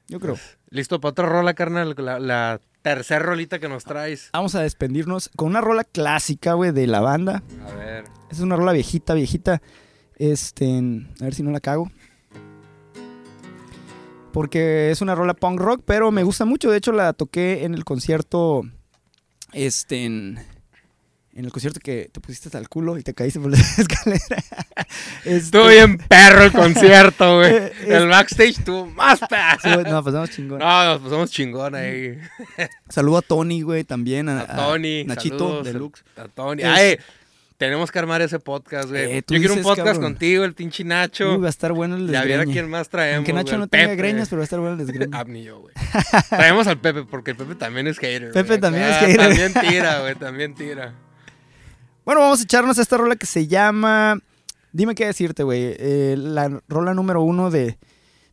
yo 0.09 0.21
creo. 0.21 0.39
Listo 0.71 1.01
para 1.01 1.11
otra 1.11 1.27
rola, 1.29 1.55
carnal. 1.55 1.95
La, 1.99 2.19
la 2.21 2.61
tercer 2.83 3.23
rolita 3.23 3.59
que 3.59 3.69
nos 3.69 3.85
traes. 3.85 4.31
Vamos 4.33 4.55
a 4.55 4.61
despedirnos 4.63 5.31
con 5.35 5.49
una 5.49 5.61
rola 5.61 5.85
clásica, 5.85 6.53
güey, 6.53 6.73
de 6.73 6.87
la 6.87 7.01
banda. 7.01 7.43
A 7.67 7.75
ver. 7.75 8.05
Es 8.31 8.41
una 8.41 8.57
rola 8.57 8.73
viejita, 8.73 9.15
viejita. 9.15 9.61
Este, 10.17 10.67
a 11.21 11.25
ver 11.25 11.35
si 11.35 11.43
no 11.43 11.51
la 11.51 11.61
cago. 11.61 11.91
Porque 14.35 14.91
es 14.91 15.01
una 15.01 15.15
rola 15.15 15.33
punk 15.33 15.61
rock, 15.61 15.83
pero 15.87 16.11
me 16.11 16.25
gusta 16.25 16.45
mucho. 16.45 16.71
De 16.71 16.77
hecho, 16.77 16.93
la 16.93 17.13
toqué 17.15 17.65
en 17.65 17.73
el 17.73 17.85
concierto. 17.85 18.63
Este, 19.53 20.05
en, 20.05 20.39
en 21.33 21.45
el 21.45 21.53
concierto 21.53 21.79
que 21.81 22.11
te 22.13 22.21
pusiste 22.21 22.49
hasta 22.49 22.59
el 22.59 22.69
culo 22.69 22.99
y 22.99 23.03
te 23.05 23.15
caíste 23.15 23.39
por 23.39 23.53
la 23.53 23.59
escalera. 23.79 24.43
Este, 25.19 25.37
Estuvo 25.37 25.69
bien 25.69 25.99
perro 25.99 26.43
el 26.43 26.53
concierto, 26.53 27.37
güey. 27.39 27.53
Eh, 27.55 27.73
El 27.87 28.09
backstage 28.09 28.59
estuvo 28.59 28.87
más 28.87 29.19
sí, 29.21 29.27
perro. 29.31 29.81
güey, 29.81 29.93
no, 29.93 30.03
pasamos 30.03 30.31
chingón. 30.31 30.59
No, 30.59 30.85
nos 30.85 31.01
pusimos 31.01 31.31
chingón 31.31 31.75
ahí. 31.77 32.19
Saludo 32.89 33.19
a 33.19 33.23
Tony, 33.23 33.63
güey, 33.63 33.85
también. 33.85 34.29
A, 34.29 34.41
A 34.41 34.57
Tony, 34.57 35.03
a 35.03 35.05
Nachito, 35.05 35.39
saludos, 35.39 35.65
Deluxe. 35.65 36.05
A 36.17 36.27
Tony. 36.29 36.63
Es- 36.63 36.69
Ay, 36.69 36.97
tenemos 37.57 37.91
que 37.93 37.99
armar 37.99 38.21
ese 38.23 38.39
podcast, 38.39 38.89
güey. 38.91 39.19
Eh, 39.19 39.23
Yo 39.27 39.39
quiero 39.39 39.55
un 39.55 39.63
podcast 39.63 39.87
cabrón. 39.95 40.03
contigo, 40.15 40.45
el 40.45 40.55
pinche 40.55 40.85
Nacho. 40.85 41.35
Uy, 41.35 41.41
va 41.41 41.47
a 41.47 41.51
estar 41.51 41.73
bueno 41.73 41.97
el 41.97 42.09
ya 42.11 42.23
viera 42.25 42.45
quién 42.45 42.69
más 42.69 42.89
traemos. 42.89 43.17
Aunque 43.19 43.33
Nacho 43.33 43.57
no 43.59 43.67
tenga 43.69 43.85
Pepe. 43.87 43.97
greñas, 43.97 44.29
pero 44.29 44.41
va 44.41 44.43
a 44.43 44.45
estar 44.45 44.59
bueno 44.61 44.73
el 44.81 44.87
desgreñe. 44.87 45.11
Ah, 45.17 45.25
ni 45.27 45.45
yo, 45.45 45.61
güey. 45.61 45.75
Traemos 46.29 46.67
al 46.67 46.81
Pepe, 46.81 47.05
porque 47.05 47.31
el 47.33 47.37
Pepe 47.37 47.55
también 47.55 47.87
es 47.87 47.99
hater. 47.99 48.33
Pepe 48.33 48.59
también 48.59 48.85
es 48.85 48.91
Ah, 48.97 49.01
hater. 49.01 49.17
También 49.17 49.55
tira, 49.55 50.01
güey, 50.01 50.15
también 50.17 50.55
tira. 50.55 50.95
Bueno, 52.05 52.21
vamos 52.21 52.41
a 52.41 52.43
echarnos 52.43 52.77
esta 52.79 52.97
rola 52.97 53.17
que 53.17 53.27
se 53.27 53.47
llama. 53.47 54.19
Dime 54.73 54.95
qué 54.95 55.07
decirte, 55.07 55.43
güey. 55.45 55.75
Eh, 55.79 56.17
la 56.19 56.61
rola 56.69 56.93
número 56.95 57.23
uno 57.23 57.51
de 57.51 57.79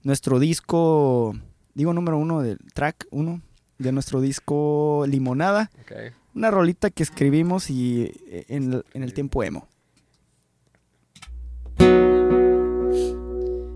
nuestro 0.04 0.40
disco. 0.40 1.36
Digo 1.74 1.94
número 1.94 2.18
uno 2.18 2.42
del 2.42 2.58
track 2.74 3.06
uno 3.12 3.42
de 3.78 3.92
nuestro 3.92 4.20
disco 4.20 5.06
Limonada. 5.08 5.70
Ok. 5.84 6.14
Una 6.34 6.50
rolita 6.50 6.90
que 6.90 7.04
escribimos 7.04 7.70
y 7.70 8.04
eh, 8.28 8.46
en, 8.48 8.84
en 8.94 9.04
el 9.04 9.14
tiempo 9.14 9.44
emo. 9.44 9.68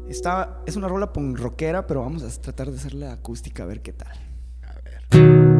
Está, 0.08 0.62
es 0.66 0.78
una 0.78 0.88
rola 0.88 1.12
punk 1.12 1.38
rockera, 1.38 1.86
pero 1.86 2.02
vamos 2.02 2.24
a 2.24 2.42
tratar 2.42 2.72
de 2.72 2.78
hacerla 2.78 3.12
acústica 3.12 3.64
a 3.64 3.66
ver 3.66 3.82
qué 3.82 3.92
tal. 3.92 4.18
A 4.64 4.74
ver. 4.82 5.55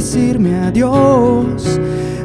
Decirme 0.00 0.58
adiós. 0.58 1.78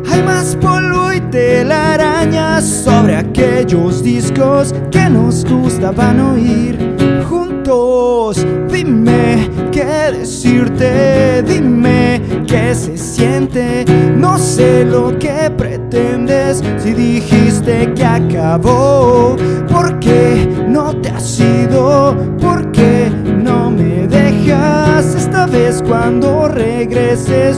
Hay 0.10 0.24
más 0.24 0.56
polvo 0.62 1.12
y 1.12 1.20
telarañas 1.30 2.64
sobre 2.64 3.18
aquellos 3.18 4.02
discos 4.02 4.74
que 4.92 5.10
nos 5.10 5.44
gustaban 5.44 6.22
oír 6.22 6.78
juntos. 7.28 8.48
Dime 8.72 9.50
qué 9.74 10.10
decirte, 10.20 11.44
dime 11.44 12.22
qué 12.48 12.74
se 12.74 12.98
siente. 12.98 13.84
No 14.16 14.38
sé 14.38 14.86
lo 14.86 15.20
que 15.20 15.52
pretendes 15.58 16.64
si 16.78 16.94
dijiste 16.94 17.92
que 17.94 18.06
acabó. 18.06 19.36
¿Por 19.70 20.00
qué 20.00 20.48
no 20.70 20.96
te 21.02 21.10
has 21.10 21.42
ido? 21.42 22.16
¿Por 22.40 22.72
qué 22.72 23.12
no 23.44 23.70
me 23.70 24.08
dejas? 24.08 25.14
Esta 25.14 25.46
vez 25.46 25.84
cuando 25.86 26.48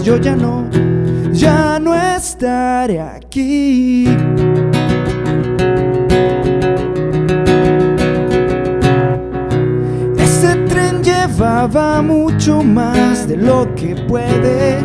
yo 0.03 0.17
ya 0.17 0.35
no, 0.35 0.69
ya 1.31 1.79
no 1.79 1.95
estaré 1.95 3.01
aquí. 3.01 4.07
Ese 10.15 10.55
tren 10.67 11.03
llevaba 11.03 12.03
mucho 12.03 12.61
más 12.61 13.27
de 13.27 13.35
lo 13.35 13.73
que 13.73 13.95
puede. 14.07 14.77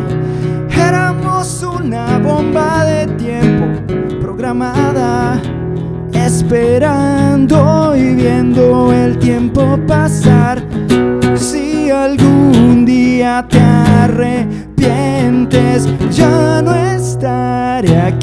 Éramos 0.75 1.61
una 1.61 2.17
bomba 2.17 2.83
de 2.83 3.05
tiempo 3.17 3.65
programada, 4.21 5.39
esperando 6.13 7.95
y 7.95 8.15
viendo 8.15 8.91
el 8.91 9.19
tiempo 9.19 9.77
pasar. 9.87 10.63
Si 11.35 11.91
algún 11.91 12.85
día 12.85 13.45
te 13.47 13.59
arrepientes, 13.59 14.62
estaré 17.83 18.22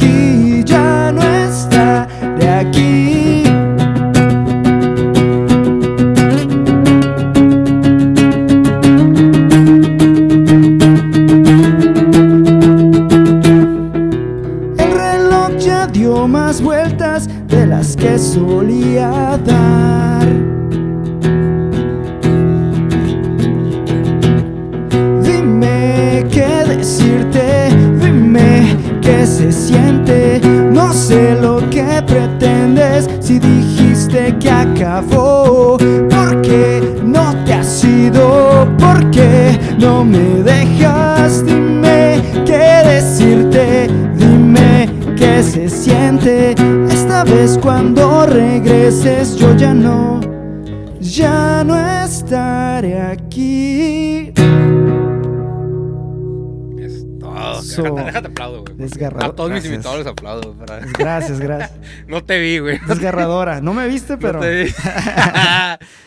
aplaudo, 58.43 58.65
güey. 58.65 58.89
A 59.21 59.33
todos 59.33 59.51
mis 59.51 59.65
invitados 59.65 59.99
les 59.99 60.07
aplaudo. 60.07 60.55
para- 60.55 60.81
Gracias, 60.99 61.41
gracias. 61.41 61.73
No 62.07 62.25
te 62.25 62.39
vi, 62.39 62.59
güey. 62.59 62.79
Desgarradora. 62.87 63.61
No 63.61 63.75
me 63.75 63.87
viste, 63.89 64.17
pero. 64.19 64.35
No 64.35 64.41
te 64.41 64.65
vi. 64.65 64.71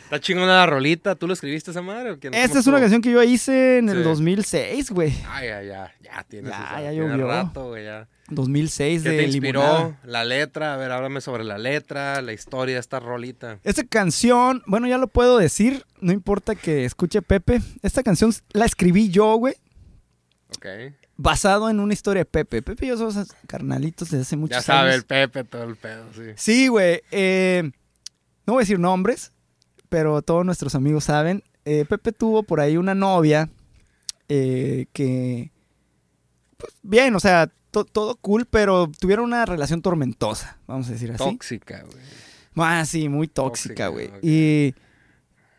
Está 0.04 0.20
chingona 0.20 0.48
la 0.58 0.66
rolita. 0.66 1.16
¿Tú 1.16 1.28
lo 1.28 1.34
escribiste 1.34 1.72
esa 1.72 1.82
madre 1.82 2.12
o? 2.12 2.14
Esta 2.14 2.30
¿Cómo 2.48 2.60
es 2.60 2.68
una 2.68 2.80
canción 2.80 3.02
que 3.02 3.12
yo 3.12 3.24
hice 3.24 3.80
en 3.80 3.90
el 3.90 3.98
Sí. 3.98 4.04
2006, 4.04 4.92
güey. 4.92 5.14
Ay, 5.30 5.48
ya, 5.48 5.64
ya. 5.64 5.92
Ya 6.02 6.24
tienes. 6.28 6.52
Ya, 6.52 6.58
esa- 6.58 6.82
ya 6.82 6.92
llovió. 6.92 7.28
rato, 7.28 7.68
güey, 7.70 7.86
ya. 7.86 8.08
2006 8.30 9.04
¿Qué 9.04 9.10
de 9.10 9.18
te 9.18 9.24
inspiró? 9.26 9.62
Limonada. 9.62 10.00
La 10.06 10.24
letra. 10.24 10.74
A 10.74 10.78
ver, 10.78 10.92
háblame 10.92 11.20
sobre 11.22 11.44
la 11.44 11.58
letra, 11.58 12.22
la 12.22 12.34
historia 12.34 12.76
de 12.76 12.80
esta 12.82 13.00
rolita. 13.00 13.60
Esta 13.64 13.84
canción, 13.84 14.62
bueno, 14.66 14.88
ya 14.88 14.98
lo 14.98 15.08
puedo 15.08 15.38
decir, 15.38 15.84
no 16.00 16.12
importa 16.14 16.56
que 16.56 16.86
escuche 16.86 17.22
Pepe. 17.22 17.62
Esta 17.82 18.02
canción 18.04 18.32
la 18.54 18.66
escribí 18.66 19.10
yo, 19.10 19.36
güey, 19.36 19.56
Ok. 20.58 20.66
Basado 21.24 21.70
en 21.70 21.80
una 21.80 21.94
historia 21.94 22.22
de 22.22 22.26
Pepe. 22.26 22.62
Pepe 22.62 22.86
y 22.86 22.90
yo 22.90 22.98
somos 22.98 23.34
carnalitos 23.48 24.10
desde 24.12 24.24
hace 24.24 24.36
muchos 24.38 24.58
Ya 24.58 24.62
sabe 24.62 24.90
años. 24.90 24.96
el 24.98 25.06
Pepe, 25.06 25.44
todo 25.46 25.64
el 25.64 25.76
pedo, 25.78 26.06
sí. 26.14 26.22
Sí, 26.36 26.68
güey. 26.68 27.02
eh, 27.12 27.72
no 28.46 28.54
voy 28.54 28.62
a 28.62 28.64
decir 28.64 28.78
nombres, 28.80 29.32
pero 29.90 30.22
todos 30.22 30.46
nuestros 30.46 30.76
amigos 30.76 31.06
saben. 31.06 31.42
Eh, 31.66 31.86
Pepe 31.88 32.12
tuvo 32.12 32.44
por 32.44 32.60
ahí 32.60 32.76
una 32.76 32.94
novia 32.94 33.50
eh, 34.28 34.88
que, 34.92 35.52
pues, 36.58 36.74
bien, 36.82 37.16
o 37.16 37.20
sea, 37.22 37.50
to- 37.72 37.86
todo 37.86 38.16
cool, 38.18 38.46
pero 38.46 38.92
tuvieron 39.00 39.26
una 39.26 39.46
relación 39.46 39.82
tormentosa, 39.82 40.58
vamos 40.68 40.90
a 40.90 40.92
decir 40.92 41.10
así. 41.12 41.24
Tóxica, 41.24 41.84
güey. 41.84 42.04
Ah, 42.58 42.84
sí, 42.86 43.08
muy 43.10 43.28
tóxica, 43.30 43.88
güey. 43.88 44.12
Y, 44.22 44.76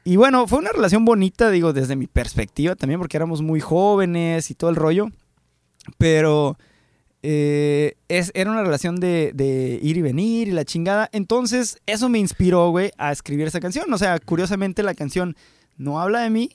y 0.05 0.17
bueno, 0.17 0.47
fue 0.47 0.59
una 0.59 0.73
relación 0.73 1.05
bonita, 1.07 1.51
digo, 1.51 1.73
desde 1.73 1.97
mi 1.97 2.07
perspectiva 2.07 2.77
también, 2.77 3.01
porque 3.01 3.17
éramos 3.17 3.41
muy 3.43 3.61
jóvenes 3.61 4.51
y 4.51 4.55
todo 4.55 4.69
el 4.71 4.77
rollo. 4.77 5.09
Pero 5.99 6.57
eh, 7.23 7.97
es, 8.09 8.31
era 8.35 8.51
una 8.51 8.63
relación 8.63 8.97
de, 9.01 9.33
de 9.35 9.79
ir 9.83 9.97
y 9.97 10.03
venir 10.03 10.49
y 10.49 10.53
la 10.53 10.65
chingada. 10.65 11.09
Entonces, 11.13 11.79
eso 11.87 12.09
me 12.09 12.19
inspiró, 12.19 12.71
güey, 12.71 12.91
a 12.99 13.13
escribir 13.13 13.47
esa 13.47 13.61
canción. 13.61 13.93
O 13.93 13.99
sea, 13.99 14.19
curiosamente 14.19 14.83
la 14.83 14.95
canción 14.95 15.37
no 15.77 16.01
habla 16.01 16.21
de 16.21 16.31
mí, 16.31 16.51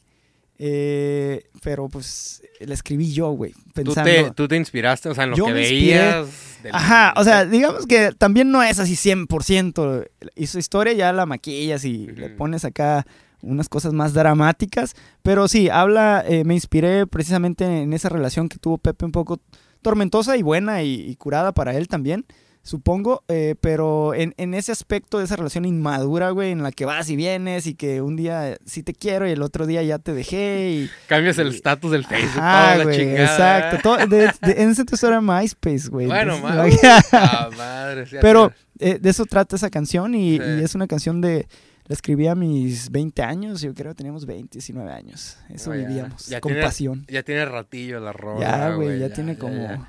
eh, 0.58 1.44
pero 1.64 1.88
pues 1.88 2.44
la 2.60 2.74
escribí 2.74 3.12
yo, 3.14 3.30
güey, 3.32 3.54
¿Tú 3.54 3.62
pensando... 3.74 4.04
te, 4.12 4.32
tú 4.32 4.48
te 4.48 4.58
inspiraste, 4.58 5.08
o 5.10 5.16
sea, 5.16 5.24
en 5.24 5.32
lo 5.32 5.38
Yo 5.38 5.46
que 5.46 5.54
veías. 5.54 6.28
del- 6.62 6.76
Ajá, 6.76 7.14
o 7.16 7.24
sea, 7.24 7.46
digamos 7.46 7.86
que 7.88 8.12
también 8.18 8.52
no 8.52 8.62
es 8.62 8.78
así 8.80 8.96
100%. 8.96 10.08
Hizo 10.36 10.60
historia, 10.60 10.92
ya 10.94 11.14
la 11.14 11.26
maquillas 11.26 11.86
y 11.86 12.08
le 12.08 12.30
pones 12.30 12.66
acá 12.66 13.06
unas 13.42 13.70
cosas 13.70 13.94
más 13.94 14.14
dramáticas. 14.14 14.96
Pero 15.24 15.48
sí, 15.48 15.70
habla, 15.70 16.24
eh, 16.28 16.44
me 16.46 16.54
inspiré 16.56 17.08
precisamente 17.08 17.66
en 17.66 17.94
esa 17.94 18.10
relación 18.10 18.50
que 18.50 18.58
tuvo 18.58 18.78
Pepe 18.78 19.06
un 19.06 19.12
poco 19.12 19.40
tormentosa 19.82 20.36
y 20.38 20.42
buena 20.44 20.84
y, 20.84 20.94
y 21.10 21.16
curada 21.16 21.54
para 21.54 21.74
él 21.76 21.88
también, 21.88 22.26
supongo, 22.62 23.24
eh, 23.30 23.56
pero 23.62 24.14
en, 24.14 24.34
en 24.38 24.54
ese 24.54 24.74
aspecto 24.74 25.18
de 25.18 25.24
esa 25.24 25.38
relación 25.38 25.64
inmadura, 25.64 26.32
güey, 26.32 26.52
en 26.52 26.62
la 26.62 26.74
que 26.74 26.84
vas 26.84 27.10
y 27.10 27.16
vienes 27.16 27.66
y 27.66 27.74
que 27.76 28.02
un 28.02 28.18
día 28.18 28.58
sí 28.66 28.84
te 28.84 28.94
quiero 28.94 29.26
y 29.28 29.32
el 29.32 29.42
otro 29.42 29.66
día 29.66 29.82
ya 29.82 29.98
te 29.98 30.14
dejé 30.14 30.70
y... 30.72 30.90
Cambias 31.08 31.38
el 31.40 31.48
estatus 31.48 31.92
del 31.92 32.06
Facebook, 32.06 32.42
Ah, 32.44 32.72
toda 32.74 32.78
la 32.80 32.84
güey, 32.84 32.98
chingada. 33.00 33.24
exacto. 33.24 33.78
todo- 33.82 34.06
de- 34.08 34.18
de- 34.42 34.62
en 34.62 34.70
ese 34.72 34.82
entonces 34.82 35.04
era 35.08 35.22
MySpace, 35.22 35.88
güey. 35.90 36.08
Bueno, 36.08 36.36
entonces, 36.36 36.82
ma- 36.84 37.00
ah, 37.14 37.50
madre. 37.58 38.06
sí, 38.06 38.18
Pero 38.22 38.52
eh, 38.80 39.00
de 39.00 39.10
eso 39.10 39.26
trata 39.26 39.56
esa 39.56 39.70
canción 39.70 40.14
y, 40.14 40.38
Sí. 40.38 40.44
y 40.60 40.64
es 40.64 40.76
una 40.76 40.88
canción 40.88 41.22
de... 41.22 41.48
La 41.90 41.94
escribí 41.96 42.28
a 42.28 42.36
mis 42.36 42.90
20 42.92 43.22
años, 43.24 43.62
yo 43.62 43.74
creo 43.74 43.92
que 43.92 43.96
teníamos 43.96 44.26
20, 44.28 44.54
19 44.60 44.92
años. 44.92 45.38
Eso 45.50 45.72
vivíamos, 45.72 46.28
ya 46.28 46.40
con 46.40 46.52
tiene- 46.52 46.64
pasión. 46.66 47.06
Ya 47.10 47.24
tiene 47.24 47.44
ratillo 47.46 48.00
la 48.00 48.14
rola. 48.14 48.40
Ya, 48.40 48.70
güey, 48.76 49.00
ya, 49.00 49.12
tiene 49.12 49.38
como. 49.38 49.86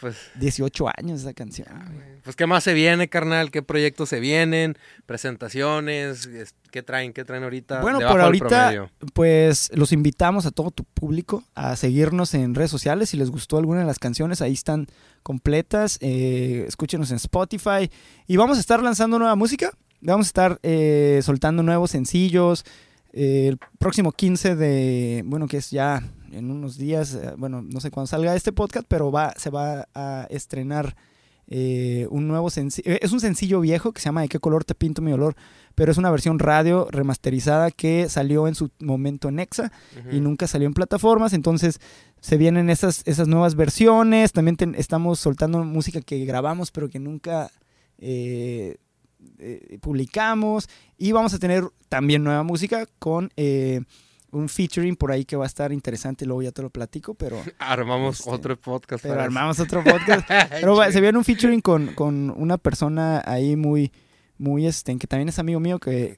Pues, 0.00 0.16
18 0.36 0.88
años 0.98 1.20
esa 1.20 1.32
canción. 1.34 1.68
pues, 2.24 2.34
¿qué 2.34 2.46
más 2.46 2.64
se 2.64 2.72
viene, 2.74 3.08
carnal? 3.08 3.50
¿Qué 3.50 3.62
proyectos 3.62 4.08
se 4.08 4.18
vienen? 4.18 4.76
¿Presentaciones? 5.06 6.26
Es- 6.26 6.54
¿Qué 6.72 6.82
traen? 6.82 7.12
¿Qué 7.12 7.24
traen 7.24 7.44
ahorita? 7.44 7.80
Bueno, 7.80 8.00
por 8.00 8.20
ahorita, 8.20 8.90
pues 9.12 9.70
los 9.74 9.92
invitamos 9.92 10.46
a 10.46 10.50
todo 10.50 10.70
tu 10.70 10.84
público 10.84 11.44
a 11.54 11.76
seguirnos 11.76 12.34
en 12.34 12.54
redes 12.56 12.70
sociales. 12.70 13.10
Si 13.10 13.16
les 13.16 13.30
gustó 13.30 13.56
alguna 13.58 13.80
de 13.80 13.86
las 13.86 13.98
canciones, 13.98 14.40
ahí 14.42 14.52
están 14.54 14.86
completas. 15.22 15.98
Eh, 16.00 16.64
escúchenos 16.66 17.10
en 17.10 17.16
Spotify. 17.18 17.90
Y 18.26 18.36
vamos 18.36 18.56
a 18.56 18.60
estar 18.60 18.82
lanzando 18.82 19.18
nueva 19.18 19.36
música. 19.36 19.70
Vamos 20.00 20.26
a 20.26 20.28
estar 20.28 20.60
eh, 20.62 21.20
soltando 21.22 21.62
nuevos 21.62 21.90
sencillos. 21.90 22.64
Eh, 23.12 23.48
el 23.48 23.58
próximo 23.78 24.12
15 24.12 24.56
de, 24.56 25.22
bueno, 25.26 25.46
que 25.46 25.56
es 25.56 25.70
ya 25.70 26.02
en 26.32 26.50
unos 26.50 26.78
días, 26.78 27.14
eh, 27.14 27.34
bueno, 27.36 27.62
no 27.62 27.80
sé 27.80 27.90
cuándo 27.90 28.06
salga 28.06 28.34
este 28.36 28.52
podcast, 28.52 28.86
pero 28.88 29.10
va, 29.10 29.34
se 29.36 29.50
va 29.50 29.88
a 29.94 30.26
estrenar 30.30 30.96
eh, 31.52 32.06
un 32.10 32.28
nuevo 32.28 32.48
sencillo. 32.48 32.96
Es 33.00 33.10
un 33.10 33.18
sencillo 33.18 33.60
viejo 33.60 33.92
que 33.92 34.00
se 34.00 34.04
llama 34.04 34.22
¿De 34.22 34.28
qué 34.28 34.38
color 34.38 34.64
te 34.64 34.76
pinto 34.76 35.02
mi 35.02 35.12
olor? 35.12 35.34
Pero 35.74 35.90
es 35.90 35.98
una 35.98 36.10
versión 36.10 36.38
radio 36.38 36.86
remasterizada 36.90 37.72
que 37.72 38.08
salió 38.08 38.46
en 38.46 38.54
su 38.54 38.70
momento 38.78 39.28
en 39.28 39.40
Exa 39.40 39.72
y 40.12 40.20
nunca 40.20 40.46
salió 40.46 40.68
en 40.68 40.74
plataformas. 40.74 41.32
Entonces 41.32 41.80
se 42.20 42.36
vienen 42.36 42.70
esas, 42.70 43.02
esas 43.06 43.26
nuevas 43.26 43.56
versiones. 43.56 44.32
También 44.32 44.56
estamos 44.76 45.18
soltando 45.18 45.64
música 45.64 46.00
que 46.00 46.24
grabamos 46.24 46.70
pero 46.70 46.88
que 46.88 47.00
nunca 47.00 47.50
eh, 47.98 48.76
eh, 49.38 49.78
publicamos. 49.80 50.68
Y 50.98 51.12
vamos 51.12 51.34
a 51.34 51.38
tener 51.38 51.64
también 51.88 52.22
nueva 52.24 52.42
música 52.42 52.86
con 52.98 53.30
eh, 53.36 53.80
un 54.32 54.48
featuring 54.48 54.94
por 54.96 55.10
ahí 55.12 55.24
que 55.24 55.36
va 55.36 55.44
a 55.44 55.46
estar 55.46 55.72
interesante. 55.72 56.24
Luego 56.26 56.42
ya 56.42 56.52
te 56.52 56.62
lo 56.62 56.70
platico, 56.70 57.14
pero, 57.14 57.42
Armamos 57.58 58.20
Este, 58.20 58.30
otro 58.30 58.56
podcast. 58.60 59.02
pero 59.02 59.20
armamos 59.20 59.58
otro 59.60 59.82
podcast. 59.82 60.28
Pero 60.50 60.76
va- 60.76 60.92
se 60.92 61.00
viene 61.00 61.18
un 61.18 61.24
featuring 61.24 61.60
con, 61.60 61.94
con 61.94 62.30
una 62.36 62.58
persona 62.58 63.22
ahí 63.26 63.56
muy, 63.56 63.90
muy, 64.38 64.66
este, 64.66 64.96
que 64.98 65.06
también 65.06 65.28
es 65.28 65.38
amigo 65.38 65.58
mío, 65.60 65.78
que, 65.78 66.14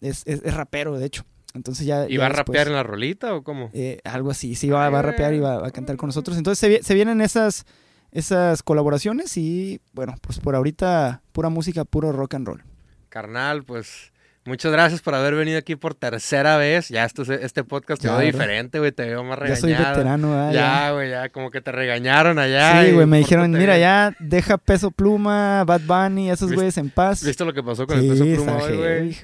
es, 0.00 0.22
es- 0.26 0.42
es 0.44 0.54
rapero, 0.54 0.98
de 0.98 1.06
hecho. 1.06 1.24
Entonces 1.54 1.84
ya... 1.84 2.08
¿Y 2.08 2.16
va 2.16 2.26
a 2.26 2.28
rapear 2.30 2.68
en 2.68 2.72
la 2.72 2.82
rolita 2.82 3.34
o 3.34 3.42
cómo? 3.44 3.68
eh, 3.74 3.98
algo 4.04 4.30
así, 4.30 4.54
sí, 4.54 4.70
va, 4.70 4.88
va 4.88 5.00
a 5.00 5.02
rapear 5.02 5.34
y 5.34 5.38
va, 5.40 5.58
va 5.58 5.68
a 5.68 5.70
cantar 5.70 5.98
con 5.98 6.06
nosotros. 6.08 6.38
Entonces 6.38 6.58
se, 6.58 6.82
se 6.82 6.94
vienen 6.94 7.20
esas, 7.20 7.66
esas 8.12 8.62
colaboraciones 8.62 9.36
y, 9.36 9.80
bueno, 9.92 10.14
pues 10.20 10.38
por 10.38 10.54
ahorita 10.54 11.22
pura 11.32 11.48
música, 11.48 11.84
puro 11.84 12.12
rock 12.12 12.34
and 12.34 12.46
roll. 12.46 12.62
Carnal, 13.08 13.64
pues 13.64 14.12
muchas 14.44 14.72
gracias 14.72 15.00
por 15.02 15.14
haber 15.14 15.34
venido 15.34 15.58
aquí 15.58 15.76
por 15.76 15.94
tercera 15.94 16.56
vez. 16.56 16.88
Ya 16.88 17.04
esto, 17.04 17.22
este 17.22 17.62
podcast 17.64 18.00
te 18.02 18.08
Ya, 18.08 18.16
veo 18.16 18.26
diferente, 18.26 18.78
güey. 18.78 18.90
Te 18.92 19.04
veo 19.06 19.22
más 19.22 19.38
Ya 19.38 19.44
regañado. 19.44 19.60
soy 19.60 19.72
veterano, 19.74 20.30
¿verdad? 20.30 20.52
Ya, 20.52 20.92
güey, 20.92 21.10
ya 21.10 21.28
como 21.30 21.50
que 21.50 21.60
te 21.60 21.72
regañaron 21.72 22.38
allá. 22.38 22.84
Sí, 22.84 22.92
güey, 22.92 23.06
me 23.06 23.18
dijeron, 23.18 23.50
mira, 23.50 23.74
bien". 23.76 23.80
ya 23.80 24.16
deja 24.18 24.56
Peso 24.58 24.90
Pluma, 24.90 25.64
Bad 25.64 25.82
Bunny, 25.86 26.30
esos 26.30 26.48
¿Viste- 26.50 26.54
güeyes 26.56 26.78
en 26.78 26.90
paz. 26.90 27.22
¿Viste 27.24 27.44
lo 27.44 27.52
que 27.52 27.62
pasó 27.62 27.86
con 27.86 27.98
sí, 28.00 28.08
el 28.08 28.18
peso 28.18 28.42
pluma 28.44 28.56
hoy, 28.62 28.76
güey? 28.76 29.16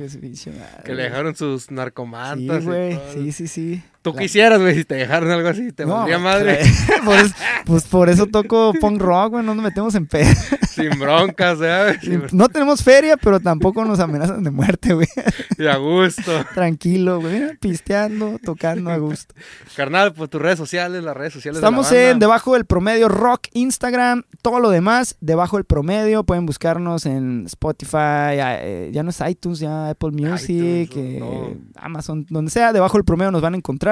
Que 0.85 0.95
le 0.95 1.03
dejaron 1.05 1.35
sus 1.35 1.65
Sí, 1.65 1.75
narcomantas. 1.75 2.63
y 2.63 2.67
güey, 2.67 3.01
sí, 3.13 3.33
sí, 3.33 3.49
sí. 3.49 3.83
¿Tú 4.03 4.13
La- 4.15 4.21
quisieras, 4.23 4.61
güey, 4.61 4.75
si 4.77 4.85
te 4.85 4.95
dejaron 4.95 5.31
algo 5.31 5.49
así? 5.49 5.73
¿Te 5.73 5.85
No, 5.85 6.07
madre? 6.21 6.61
por 7.05 7.17
eso, 7.19 7.35
pues 7.67 7.85
por 7.85 8.09
eso 8.09 8.27
toco 8.27 8.73
punk 8.81 9.01
rock, 9.01 9.31
güey, 9.33 9.45
no 9.45 9.55
nos 9.55 9.65
metemos 9.65 9.95
en 9.97 10.07
pedo. 10.07 10.31
Sin 10.69 10.91
broncas, 10.99 11.59
¿sabes? 11.59 11.99
No 12.33 12.49
tenemos 12.49 12.85
feria, 12.85 13.17
pero 13.17 13.41
tampoco 13.41 13.85
nos 13.85 13.99
amenazan 13.99 14.45
de 14.45 14.51
muerte, 14.53 14.95
güey. 14.95 15.09
Y 15.59 15.67
a 15.67 15.77
gusto. 15.77 16.31
Tranquilo, 16.55 17.21
güey, 17.21 17.57
pisteando, 17.59 18.39
tocando 18.45 18.91
a 18.93 18.97
gusto. 18.99 19.35
Carnal, 19.75 20.13
pues 20.13 20.31
tus 20.31 20.41
redes 20.41 20.59
sociales, 20.59 21.03
las 21.03 21.17
redes 21.17 21.33
sociales 21.33 21.57
de 21.57 21.63
la 21.63 21.67
Estamos 21.69 21.87
banda. 21.91 22.11
en 22.11 22.19
Debajo 22.21 22.55
del 22.55 22.65
Promedio 22.65 23.09
Rock, 23.09 23.49
Instagram, 23.55 24.23
todo 24.43 24.61
lo 24.61 24.71
demás, 24.71 25.17
Debajo 25.21 25.57
del 25.57 25.65
Promedio. 25.65 26.23
Pueden 26.23 26.47
buscarnos 26.47 27.05
en 27.07 27.47
Spotify, 27.47 28.37
eh, 28.39 28.91
ya 28.93 29.03
no 29.03 29.11
es 29.11 29.21
iTunes, 29.29 29.59
ya 29.59 29.89
Apple 29.91 30.13
Music, 30.13 30.91
iTunes, 30.93 30.97
eh, 30.97 31.19
no. 31.19 31.57
Amazon, 31.75 32.25
donde 32.31 32.53
sea, 32.53 32.73
Debajo 32.73 32.97
del 32.97 33.05
Promedio 33.05 33.33
nos 33.33 33.43
van 33.43 33.55
a 33.55 33.57
encontrar. 33.57 33.88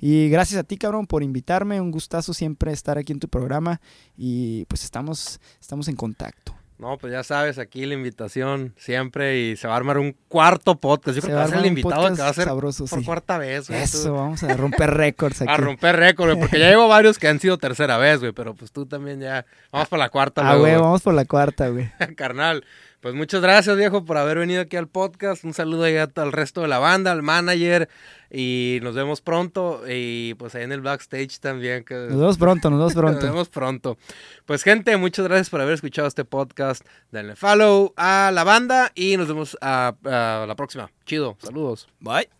Y 0.00 0.30
gracias 0.30 0.58
a 0.60 0.64
ti, 0.64 0.76
cabrón, 0.78 1.06
por 1.06 1.22
invitarme. 1.22 1.80
Un 1.80 1.90
gustazo 1.90 2.32
siempre 2.32 2.72
estar 2.72 2.96
aquí 2.98 3.12
en 3.12 3.20
tu 3.20 3.28
programa. 3.28 3.80
Y 4.16 4.64
pues 4.66 4.84
estamos, 4.84 5.40
estamos 5.60 5.88
en 5.88 5.96
contacto. 5.96 6.54
No, 6.78 6.96
pues 6.96 7.12
ya 7.12 7.22
sabes, 7.22 7.58
aquí 7.58 7.84
la 7.84 7.92
invitación 7.92 8.72
siempre 8.78 9.38
y 9.38 9.56
se 9.58 9.68
va 9.68 9.74
a 9.74 9.76
armar 9.76 9.98
un 9.98 10.16
cuarto 10.28 10.80
podcast. 10.80 11.14
Yo 11.16 11.20
Se 11.20 11.26
creo 11.26 11.36
que 11.36 11.40
va 11.40 11.44
a 11.44 11.48
ser 11.48 11.58
el 11.58 11.66
invitado 11.66 12.08
que 12.14 12.22
va 12.22 12.28
a 12.30 12.32
ser 12.32 12.44
sabroso, 12.46 12.86
por 12.86 13.00
sí. 13.00 13.04
cuarta 13.04 13.36
vez, 13.36 13.68
güey. 13.68 13.82
Eso, 13.82 14.08
Tú- 14.08 14.14
vamos 14.14 14.42
a 14.42 14.56
romper 14.56 14.90
récords 14.94 15.42
aquí. 15.42 15.50
A 15.52 15.58
romper 15.58 15.96
récord, 15.96 16.28
güey, 16.30 16.40
porque 16.40 16.58
ya 16.58 16.70
llevo 16.70 16.88
varios 16.88 17.18
que 17.18 17.28
han 17.28 17.38
sido 17.38 17.58
tercera 17.58 17.98
vez, 17.98 18.20
güey, 18.20 18.32
pero 18.32 18.54
pues 18.54 18.72
tú 18.72 18.86
también 18.86 19.20
ya... 19.20 19.44
Vamos 19.70 19.88
por 19.88 19.98
la 19.98 20.08
cuarta, 20.08 20.40
Ah, 20.40 20.54
güey, 20.56 20.72
güey. 20.72 20.80
vamos 20.82 21.02
por 21.02 21.12
la 21.12 21.26
cuarta, 21.26 21.68
güey. 21.68 21.90
Carnal, 22.16 22.64
pues 23.00 23.14
muchas 23.14 23.40
gracias, 23.40 23.76
viejo, 23.76 24.04
por 24.04 24.16
haber 24.18 24.38
venido 24.38 24.60
aquí 24.62 24.76
al 24.76 24.88
podcast. 24.88 25.44
Un 25.44 25.54
saludo 25.54 25.84
ahí 25.84 25.96
a- 25.96 26.10
al 26.16 26.32
resto 26.32 26.60
de 26.62 26.68
la 26.68 26.78
banda, 26.78 27.12
al 27.12 27.22
manager, 27.22 27.88
y 28.30 28.78
nos 28.82 28.94
vemos 28.94 29.20
pronto. 29.20 29.82
Y 29.88 30.34
pues 30.34 30.54
ahí 30.54 30.62
en 30.64 30.72
el 30.72 30.80
backstage 30.82 31.40
también. 31.40 31.84
Que 31.84 31.94
Nos 31.94 32.18
vemos 32.18 32.38
pronto, 32.38 32.70
nos 32.70 32.78
vemos 32.78 32.94
Nos 32.94 33.02
pronto. 33.02 33.26
vemos 33.26 33.48
pronto. 33.48 33.98
Pues 34.46 34.62
gente, 34.62 34.96
muchas 34.96 35.26
gracias 35.26 35.50
por 35.50 35.60
haber 35.60 35.74
escuchado 35.74 36.08
este 36.08 36.24
podcast. 36.24 36.84
Denle 37.10 37.36
follow 37.36 37.92
a 37.96 38.30
la 38.34 38.44
banda 38.44 38.92
y 38.94 39.16
nos 39.16 39.28
vemos 39.28 39.56
a, 39.60 39.94
a 40.04 40.44
la 40.46 40.54
próxima. 40.54 40.90
Chido, 41.06 41.36
saludos. 41.40 41.88
Bye. 42.00 42.39